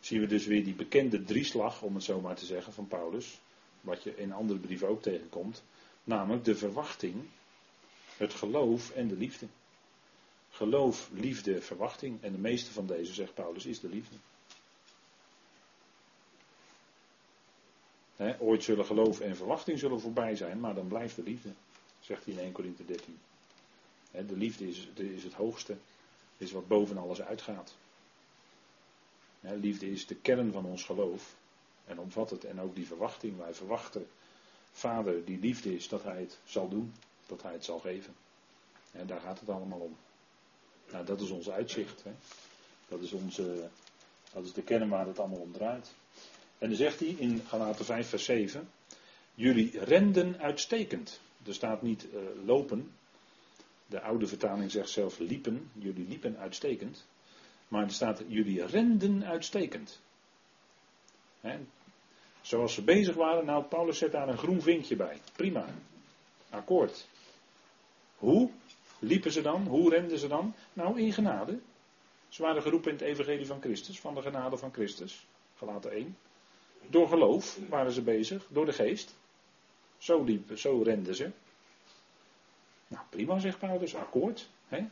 zien 0.00 0.20
we 0.20 0.26
dus 0.26 0.46
weer 0.46 0.64
die 0.64 0.74
bekende 0.74 1.24
drieslag, 1.24 1.82
om 1.82 1.94
het 1.94 2.04
zo 2.04 2.20
maar 2.20 2.36
te 2.36 2.46
zeggen, 2.46 2.72
van 2.72 2.88
Paulus. 2.88 3.38
Wat 3.80 4.02
je 4.02 4.16
in 4.16 4.32
andere 4.32 4.58
brieven 4.58 4.88
ook 4.88 5.02
tegenkomt. 5.02 5.62
Namelijk 6.04 6.44
de 6.44 6.56
verwachting, 6.56 7.14
het 8.16 8.34
geloof 8.34 8.90
en 8.90 9.08
de 9.08 9.16
liefde. 9.16 9.46
Geloof, 10.50 11.10
liefde, 11.12 11.62
verwachting. 11.62 12.22
En 12.22 12.32
de 12.32 12.38
meeste 12.38 12.72
van 12.72 12.86
deze, 12.86 13.12
zegt 13.12 13.34
Paulus, 13.34 13.66
is 13.66 13.80
de 13.80 13.88
liefde. 13.88 14.16
ooit 18.38 18.62
zullen 18.62 18.86
geloof 18.86 19.20
en 19.20 19.36
verwachting 19.36 19.78
zullen 19.78 20.00
voorbij 20.00 20.36
zijn, 20.36 20.60
maar 20.60 20.74
dan 20.74 20.88
blijft 20.88 21.16
de 21.16 21.22
liefde. 21.22 21.48
Zegt 22.08 22.24
hij 22.24 22.34
in 22.34 22.40
1 22.40 22.52
Corinthië 22.52 22.84
13. 22.86 23.18
de 24.10 24.36
liefde 24.36 24.68
is, 24.68 24.88
is 24.94 25.24
het 25.24 25.32
hoogste, 25.32 25.76
is 26.36 26.52
wat 26.52 26.68
boven 26.68 26.98
alles 26.98 27.20
uitgaat. 27.20 27.74
liefde 29.40 29.90
is 29.90 30.06
de 30.06 30.14
kern 30.14 30.52
van 30.52 30.64
ons 30.64 30.84
geloof 30.84 31.34
en 31.84 31.98
omvat 31.98 32.30
het 32.30 32.44
en 32.44 32.60
ook 32.60 32.74
die 32.74 32.86
verwachting. 32.86 33.36
Wij 33.36 33.54
verwachten, 33.54 34.08
Vader 34.72 35.24
die 35.24 35.38
liefde 35.38 35.74
is, 35.74 35.88
dat 35.88 36.02
Hij 36.02 36.20
het 36.20 36.38
zal 36.44 36.68
doen, 36.68 36.94
dat 37.26 37.42
Hij 37.42 37.52
het 37.52 37.64
zal 37.64 37.78
geven. 37.78 38.14
En 38.92 39.06
daar 39.06 39.20
gaat 39.20 39.40
het 39.40 39.48
allemaal 39.48 39.80
om. 39.80 39.96
Nou, 40.90 41.04
dat 41.04 41.20
is 41.20 41.30
ons 41.30 41.50
uitzicht. 41.50 42.02
Dat, 42.88 43.00
is 43.00 43.12
onze, 43.12 43.68
dat 44.32 44.44
is 44.44 44.52
de 44.52 44.62
kern 44.62 44.88
waar 44.88 45.06
het 45.06 45.18
allemaal 45.18 45.38
om 45.38 45.52
draait. 45.52 45.92
En 46.58 46.68
dan 46.68 46.76
zegt 46.76 47.00
hij 47.00 47.08
in 47.08 47.42
Galaten 47.48 47.84
5, 47.84 48.08
vers 48.08 48.24
7: 48.24 48.70
Jullie 49.34 49.84
renden 49.84 50.38
uitstekend. 50.40 51.20
Er 51.46 51.54
staat 51.54 51.82
niet 51.82 52.06
uh, 52.12 52.20
lopen. 52.44 52.90
De 53.86 54.00
oude 54.00 54.26
vertaling 54.26 54.70
zegt 54.70 54.88
zelf 54.88 55.18
liepen. 55.18 55.70
Jullie 55.72 56.08
liepen 56.08 56.38
uitstekend. 56.38 57.06
Maar 57.68 57.82
er 57.82 57.92
staat: 57.92 58.22
Jullie 58.26 58.66
renden 58.66 59.24
uitstekend. 59.24 60.00
Zoals 62.40 62.74
ze 62.74 62.82
bezig 62.82 63.14
waren, 63.14 63.44
nou, 63.44 63.64
Paulus 63.64 63.98
zet 63.98 64.12
daar 64.12 64.28
een 64.28 64.38
groen 64.38 64.62
vinkje 64.62 64.96
bij. 64.96 65.18
Prima. 65.36 65.64
Akkoord. 66.50 67.08
Hoe 68.16 68.50
liepen 68.98 69.32
ze 69.32 69.42
dan? 69.42 69.66
Hoe 69.66 69.90
renden 69.90 70.18
ze 70.18 70.28
dan? 70.28 70.54
Nou, 70.72 71.00
in 71.00 71.12
genade. 71.12 71.58
Ze 72.28 72.42
waren 72.42 72.62
geroepen 72.62 72.90
in 72.90 72.96
het 72.96 73.06
evangelie 73.06 73.46
van 73.46 73.60
Christus, 73.60 74.00
van 74.00 74.14
de 74.14 74.22
genade 74.22 74.56
van 74.56 74.72
Christus. 74.72 75.26
Gelaten 75.56 75.90
1. 75.90 76.16
Door 76.86 77.08
geloof 77.08 77.58
waren 77.68 77.92
ze 77.92 78.02
bezig, 78.02 78.46
door 78.50 78.66
de 78.66 78.72
geest. 78.72 79.17
Zo 79.98 80.24
liepen, 80.24 80.58
zo 80.58 80.82
renden 80.82 81.14
ze. 81.14 81.30
Nou, 82.88 83.04
prima, 83.10 83.38
zegt 83.38 83.58
Paulus, 83.58 83.94
akkoord. 83.94 84.48
Hè? 84.68 84.86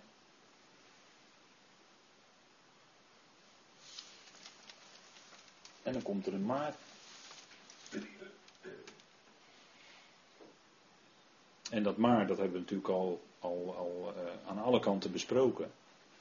En 5.83 5.93
dan 5.93 6.03
komt 6.03 6.27
er 6.27 6.35
een 6.35 6.47
maar. 6.47 6.75
En 11.71 11.83
dat 11.83 11.97
maar, 11.97 12.27
dat 12.27 12.37
hebben 12.37 12.55
we 12.55 12.61
natuurlijk 12.61 12.89
al, 12.89 13.23
al, 13.39 13.75
al 13.77 14.15
uh, 14.17 14.49
aan 14.49 14.59
alle 14.59 14.81
kanten 14.81 15.13
besproken. 15.13 15.73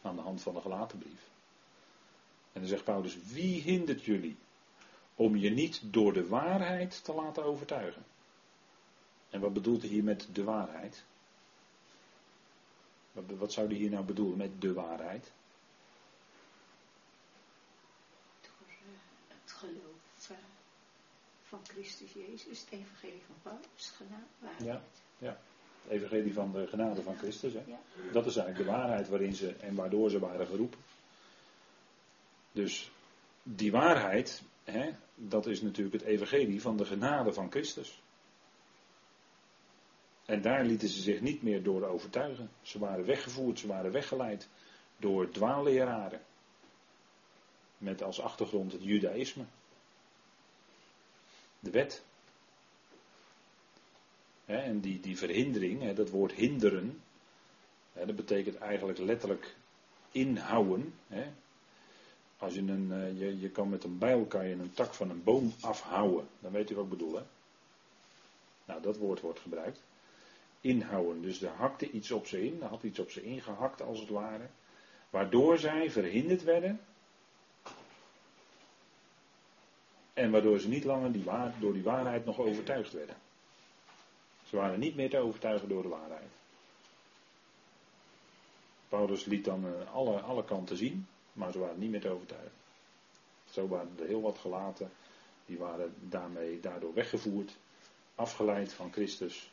Aan 0.01 0.15
de 0.15 0.21
hand 0.21 0.41
van 0.41 0.53
de 0.53 0.61
gelaten 0.61 0.97
brief. 0.97 1.29
En 2.53 2.61
dan 2.61 2.69
zegt 2.69 2.83
Paulus, 2.83 3.17
wie 3.31 3.61
hindert 3.61 4.03
jullie 4.03 4.37
om 5.15 5.35
je 5.35 5.49
niet 5.49 5.81
door 5.83 6.13
de 6.13 6.27
waarheid 6.27 7.03
te 7.03 7.13
laten 7.13 7.43
overtuigen? 7.43 8.05
En 9.29 9.39
wat 9.39 9.53
bedoelt 9.53 9.81
hij 9.81 9.89
hier 9.89 10.03
met 10.03 10.27
de 10.31 10.43
waarheid? 10.43 11.03
Wat, 13.11 13.23
wat 13.37 13.53
zou 13.53 13.67
hij 13.67 13.75
hier 13.75 13.89
nou 13.89 14.05
bedoelen 14.05 14.37
met 14.37 14.61
de 14.61 14.73
waarheid? 14.73 15.31
Het 19.27 19.51
geloof 19.51 20.29
eh, 20.29 20.37
van 21.43 21.59
Christus 21.63 22.13
Jezus, 22.13 22.59
het 22.59 22.69
evangelie 22.69 23.21
van 23.25 23.35
Paulus, 23.41 23.93
genade, 23.95 24.23
waarheid. 24.39 24.63
Ja, 24.65 24.81
ja, 25.17 25.39
het 25.81 25.91
evangelie 25.91 26.33
van 26.33 26.51
de 26.51 26.67
genade 26.67 27.01
van 27.01 27.17
Christus. 27.17 27.53
Hè? 27.53 27.63
Ja. 27.65 27.79
Dat 28.11 28.25
is 28.25 28.35
eigenlijk 28.35 28.69
de 28.69 28.77
waarheid 28.77 29.09
waarin 29.09 29.35
ze 29.35 29.55
en 29.55 29.75
waardoor 29.75 30.09
ze 30.09 30.19
waren 30.19 30.47
geroepen. 30.47 30.79
Dus 32.51 32.91
die 33.43 33.71
waarheid, 33.71 34.41
hè, 34.63 34.91
dat 35.15 35.45
is 35.45 35.61
natuurlijk 35.61 35.95
het 35.95 36.05
evangelie 36.05 36.61
van 36.61 36.77
de 36.77 36.85
genade 36.85 37.33
van 37.33 37.51
Christus. 37.51 38.01
En 40.25 40.41
daar 40.41 40.65
lieten 40.65 40.87
ze 40.87 41.01
zich 41.01 41.21
niet 41.21 41.41
meer 41.41 41.63
door 41.63 41.83
overtuigen. 41.83 42.49
Ze 42.61 42.79
waren 42.79 43.05
weggevoerd, 43.05 43.59
ze 43.59 43.67
waren 43.67 43.91
weggeleid 43.91 44.47
door 44.97 45.29
dwaalleraren. 45.29 46.21
Met 47.77 48.03
als 48.03 48.21
achtergrond 48.21 48.71
het 48.71 48.83
judaïsme. 48.83 49.43
De 51.59 51.69
wet. 51.69 52.03
en 54.45 54.79
die, 54.79 54.99
die 54.99 55.17
verhindering, 55.17 55.93
dat 55.93 56.09
woord 56.09 56.31
hinderen, 56.31 57.01
dat 57.93 58.15
betekent 58.15 58.57
eigenlijk 58.57 58.97
letterlijk 58.99 59.55
inhouden. 60.11 60.93
Als 62.37 62.53
je, 62.53 62.59
een, 62.59 62.91
eh, 62.91 63.19
je, 63.19 63.39
je 63.39 63.49
kan 63.49 63.69
met 63.69 63.83
een 63.83 63.97
bijl 63.97 64.25
kan 64.25 64.47
je 64.47 64.53
een 64.53 64.73
tak 64.73 64.93
van 64.93 65.09
een 65.09 65.23
boom 65.23 65.53
afhouden. 65.61 66.27
Dan 66.39 66.51
weet 66.51 66.69
u 66.69 66.75
wat 66.75 66.83
ik 66.83 66.89
bedoel, 66.89 67.15
hè? 67.15 67.23
Nou, 68.65 68.81
dat 68.81 68.97
woord 68.97 69.21
wordt 69.21 69.39
gebruikt 69.39 69.81
inhouden. 70.65 71.21
Dus 71.21 71.41
er 71.41 71.49
hakte 71.49 71.91
iets 71.91 72.11
op 72.11 72.27
ze 72.27 72.45
in, 72.45 72.61
er 72.61 72.67
had 72.67 72.83
iets 72.83 72.99
op 72.99 73.11
ze 73.11 73.23
ingehakt 73.23 73.81
als 73.81 73.99
het 73.99 74.09
ware, 74.09 74.47
waardoor 75.09 75.57
zij 75.57 75.91
verhinderd 75.91 76.43
werden. 76.43 76.79
En 80.13 80.31
waardoor 80.31 80.59
ze 80.59 80.67
niet 80.67 80.83
langer 80.83 81.11
die 81.11 81.23
waar, 81.23 81.53
door 81.59 81.73
die 81.73 81.83
waarheid 81.83 82.25
nog 82.25 82.39
overtuigd 82.39 82.93
werden. 82.93 83.15
Ze 84.49 84.55
waren 84.55 84.79
niet 84.79 84.95
meer 84.95 85.09
te 85.09 85.17
overtuigen 85.17 85.69
door 85.69 85.81
de 85.81 85.87
waarheid. 85.87 86.29
Paulus 88.89 89.25
liet 89.25 89.45
dan 89.45 89.65
eh, 89.65 89.93
alle, 89.93 90.19
alle 90.19 90.45
kanten 90.45 90.77
zien, 90.77 91.07
maar 91.33 91.51
ze 91.51 91.59
waren 91.59 91.79
niet 91.79 91.91
meer 91.91 92.01
te 92.01 92.09
overtuigen. 92.09 92.51
Zo 93.51 93.67
waren 93.67 93.95
er 93.99 94.07
heel 94.07 94.21
wat 94.21 94.37
gelaten, 94.37 94.91
die 95.45 95.57
waren 95.57 95.93
daarmee 95.99 96.59
daardoor 96.59 96.93
weggevoerd, 96.93 97.55
afgeleid 98.15 98.73
van 98.73 98.91
Christus 98.91 99.49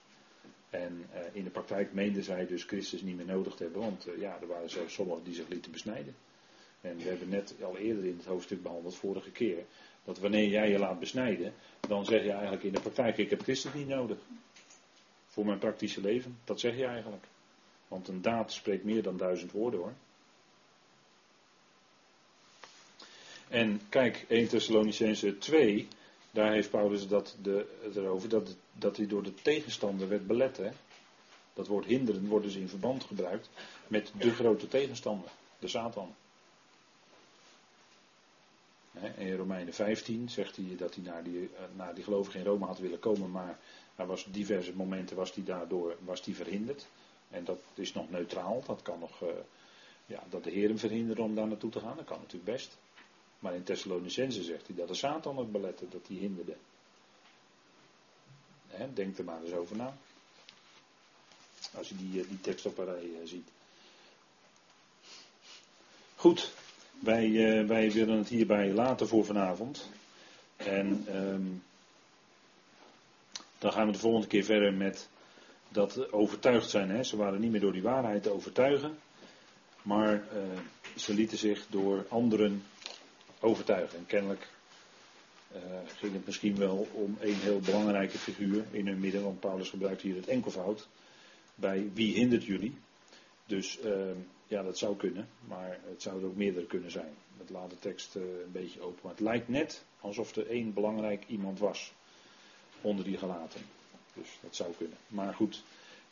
en 0.72 1.06
uh, 1.14 1.20
in 1.32 1.44
de 1.44 1.50
praktijk 1.50 1.92
meenden 1.92 2.22
zij 2.22 2.46
dus 2.46 2.64
Christus 2.64 3.02
niet 3.02 3.16
meer 3.16 3.26
nodig 3.26 3.54
te 3.54 3.62
hebben, 3.62 3.80
want 3.80 4.08
uh, 4.08 4.20
ja, 4.20 4.38
er 4.40 4.46
waren 4.46 4.70
zelfs 4.70 4.94
sommigen 4.94 5.24
die 5.24 5.34
zich 5.34 5.48
lieten 5.48 5.72
besnijden. 5.72 6.14
En 6.80 6.96
we 6.96 7.02
hebben 7.02 7.28
net 7.28 7.54
al 7.62 7.76
eerder 7.76 8.04
in 8.04 8.16
het 8.16 8.26
hoofdstuk 8.26 8.62
behandeld, 8.62 8.96
vorige 8.96 9.30
keer, 9.30 9.64
dat 10.04 10.18
wanneer 10.18 10.48
jij 10.48 10.70
je 10.70 10.78
laat 10.78 11.00
besnijden, 11.00 11.54
dan 11.88 12.04
zeg 12.04 12.22
je 12.22 12.30
eigenlijk 12.30 12.62
in 12.62 12.72
de 12.72 12.80
praktijk, 12.80 13.18
ik 13.18 13.30
heb 13.30 13.42
Christus 13.42 13.72
niet 13.72 13.88
nodig. 13.88 14.18
Voor 15.26 15.46
mijn 15.46 15.58
praktische 15.58 16.00
leven, 16.00 16.38
dat 16.44 16.60
zeg 16.60 16.76
je 16.76 16.84
eigenlijk. 16.84 17.24
Want 17.88 18.08
een 18.08 18.22
daad 18.22 18.52
spreekt 18.52 18.84
meer 18.84 19.02
dan 19.02 19.16
duizend 19.16 19.52
woorden 19.52 19.80
hoor. 19.80 19.92
En 23.48 23.80
kijk, 23.88 24.24
1 24.28 24.48
Thessalonicense 24.48 25.38
2, 25.38 25.88
daar 26.32 26.52
heeft 26.52 26.70
Paulus 26.70 27.08
dat 27.08 27.36
de, 27.42 27.66
erover 27.94 28.28
dat, 28.28 28.56
dat 28.72 28.96
hij 28.96 29.06
door 29.06 29.22
de 29.22 29.34
tegenstander 29.34 30.08
werd 30.08 30.26
belet. 30.26 30.60
Dat 31.54 31.66
woord 31.66 31.84
hinderen 31.84 32.26
wordt 32.26 32.44
dus 32.44 32.54
in 32.54 32.68
verband 32.68 33.04
gebruikt 33.04 33.50
met 33.86 34.12
de 34.18 34.30
grote 34.30 34.68
tegenstander, 34.68 35.30
de 35.58 35.68
Satan. 35.68 36.14
in 39.16 39.36
Romeinen 39.36 39.74
15 39.74 40.28
zegt 40.28 40.56
hij 40.56 40.76
dat 40.76 40.94
hij 40.94 41.04
naar 41.04 41.22
die, 41.22 41.50
eh, 41.56 41.62
naar 41.76 41.94
die 41.94 42.04
gelovigen 42.04 42.40
in 42.40 42.46
Rome 42.46 42.66
had 42.66 42.78
willen 42.78 42.98
komen, 42.98 43.30
maar 43.30 43.58
er 43.96 44.06
was 44.06 44.26
diverse 44.30 44.74
momenten 44.74 45.16
was 45.16 45.34
hij 45.34 45.44
daardoor 45.44 45.96
was 46.04 46.24
hij 46.24 46.34
verhinderd. 46.34 46.86
En 47.30 47.44
dat 47.44 47.60
is 47.74 47.92
nog 47.92 48.10
neutraal, 48.10 48.62
dat 48.66 48.82
kan 48.82 48.98
nog, 48.98 49.22
uh, 49.22 49.28
ja, 50.06 50.22
dat 50.30 50.44
de 50.44 50.50
Heer 50.50 50.68
hem 50.68 50.78
verhinderen 50.78 51.24
om 51.24 51.34
daar 51.34 51.46
naartoe 51.46 51.70
te 51.70 51.80
gaan, 51.80 51.96
dat 51.96 52.04
kan 52.04 52.18
natuurlijk 52.18 52.52
best. 52.52 52.78
Maar 53.42 53.54
in 53.54 53.62
Thessalonicense 53.62 54.42
zegt 54.42 54.66
hij 54.66 54.76
dat 54.76 54.88
de 54.88 54.94
Satan 54.94 55.38
het 55.38 55.52
belette, 55.52 55.88
dat 55.88 56.00
hij 56.06 56.16
hinderde. 56.16 56.56
denk 58.94 59.18
er 59.18 59.24
maar 59.24 59.42
eens 59.42 59.52
over 59.52 59.76
na. 59.76 59.96
Als 61.74 61.88
je 61.88 61.96
die, 61.96 62.20
eh, 62.20 62.28
die 62.28 62.40
tekst 62.40 62.66
op 62.66 62.78
een 62.78 62.84
rij 62.84 63.10
eh, 63.20 63.26
ziet. 63.28 63.48
Goed, 66.16 66.52
wij, 66.98 67.26
uh, 67.26 67.66
wij 67.68 67.92
willen 67.92 68.18
het 68.18 68.28
hierbij 68.28 68.72
laten 68.72 69.08
voor 69.08 69.24
vanavond. 69.24 69.88
En 70.56 71.16
um, 71.16 71.62
dan 73.58 73.72
gaan 73.72 73.86
we 73.86 73.92
de 73.92 73.98
volgende 73.98 74.26
keer 74.26 74.44
verder 74.44 74.74
met 74.74 75.08
dat 75.68 76.12
overtuigd 76.12 76.70
zijn. 76.70 77.04
Ze 77.04 77.16
waren 77.16 77.40
niet 77.40 77.50
meer 77.50 77.60
door 77.60 77.72
die 77.72 77.82
waarheid 77.82 78.22
te 78.22 78.30
overtuigen, 78.30 78.98
maar 79.82 80.24
ze 80.96 81.14
lieten 81.14 81.38
zich 81.38 81.66
door 81.68 82.06
anderen 82.08 82.62
overtuigen. 83.42 83.98
En 83.98 84.06
kennelijk 84.06 84.48
uh, 85.54 85.60
ging 85.96 86.12
het 86.12 86.26
misschien 86.26 86.56
wel 86.56 86.88
om 86.92 87.16
een 87.20 87.34
heel 87.34 87.60
belangrijke 87.60 88.18
figuur 88.18 88.64
in 88.70 88.86
hun 88.86 89.00
midden, 89.00 89.22
want 89.22 89.40
Paulus 89.40 89.68
gebruikt 89.68 90.02
hier 90.02 90.16
het 90.16 90.28
enkelvoud. 90.28 90.88
Bij 91.54 91.90
wie 91.94 92.14
hindert 92.14 92.44
jullie? 92.44 92.74
Dus 93.46 93.78
uh, 93.84 93.92
ja, 94.46 94.62
dat 94.62 94.78
zou 94.78 94.96
kunnen, 94.96 95.28
maar 95.48 95.78
het 95.88 96.02
zou 96.02 96.20
er 96.20 96.26
ook 96.26 96.36
meerdere 96.36 96.66
kunnen 96.66 96.90
zijn. 96.90 97.14
Dat 97.38 97.50
laat 97.50 97.70
de 97.70 97.78
tekst 97.78 98.16
uh, 98.16 98.22
een 98.22 98.52
beetje 98.52 98.80
open. 98.80 99.00
Maar 99.02 99.12
het 99.12 99.20
lijkt 99.20 99.48
net 99.48 99.84
alsof 100.00 100.36
er 100.36 100.48
één 100.48 100.72
belangrijk 100.72 101.24
iemand 101.26 101.58
was 101.58 101.92
onder 102.80 103.04
die 103.04 103.18
gelaten. 103.18 103.60
Dus 104.14 104.28
dat 104.40 104.56
zou 104.56 104.72
kunnen. 104.76 104.96
Maar 105.08 105.34
goed, 105.34 105.62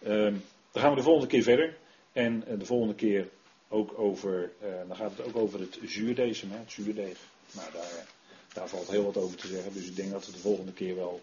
ehm, 0.02 0.34
dan 0.70 0.82
gaan 0.82 0.90
we 0.90 0.96
de 0.96 1.02
volgende 1.02 1.28
keer 1.28 1.42
verder. 1.42 1.76
En 2.12 2.44
de 2.58 2.64
volgende 2.64 2.94
keer 2.94 3.28
ook 3.72 3.98
over, 3.98 4.52
eh, 4.60 4.68
dan 4.88 4.96
gaat 4.96 5.16
het 5.16 5.26
ook 5.26 5.36
over 5.36 5.60
het 5.60 5.78
zuurdezen, 5.84 6.50
het 6.50 6.72
zuurdeeg. 6.72 7.18
Nou, 7.52 7.72
daar, 7.72 8.06
daar, 8.52 8.68
valt 8.68 8.90
heel 8.90 9.04
wat 9.04 9.16
over 9.16 9.36
te 9.36 9.46
zeggen. 9.46 9.72
Dus 9.72 9.86
ik 9.86 9.96
denk 9.96 10.10
dat 10.10 10.26
we 10.26 10.32
de 10.32 10.38
volgende 10.38 10.72
keer 10.72 10.96
wel 10.96 11.22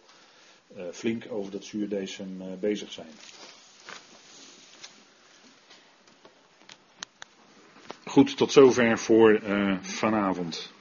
eh, 0.75 0.83
flink 0.91 1.25
over 1.29 1.51
dat 1.51 1.63
zuurdezen 1.63 2.37
eh, 2.39 2.47
bezig 2.59 2.91
zijn. 2.91 3.11
Goed, 8.05 8.37
tot 8.37 8.51
zover 8.51 8.97
voor 8.99 9.41
vanavond. 9.81 10.71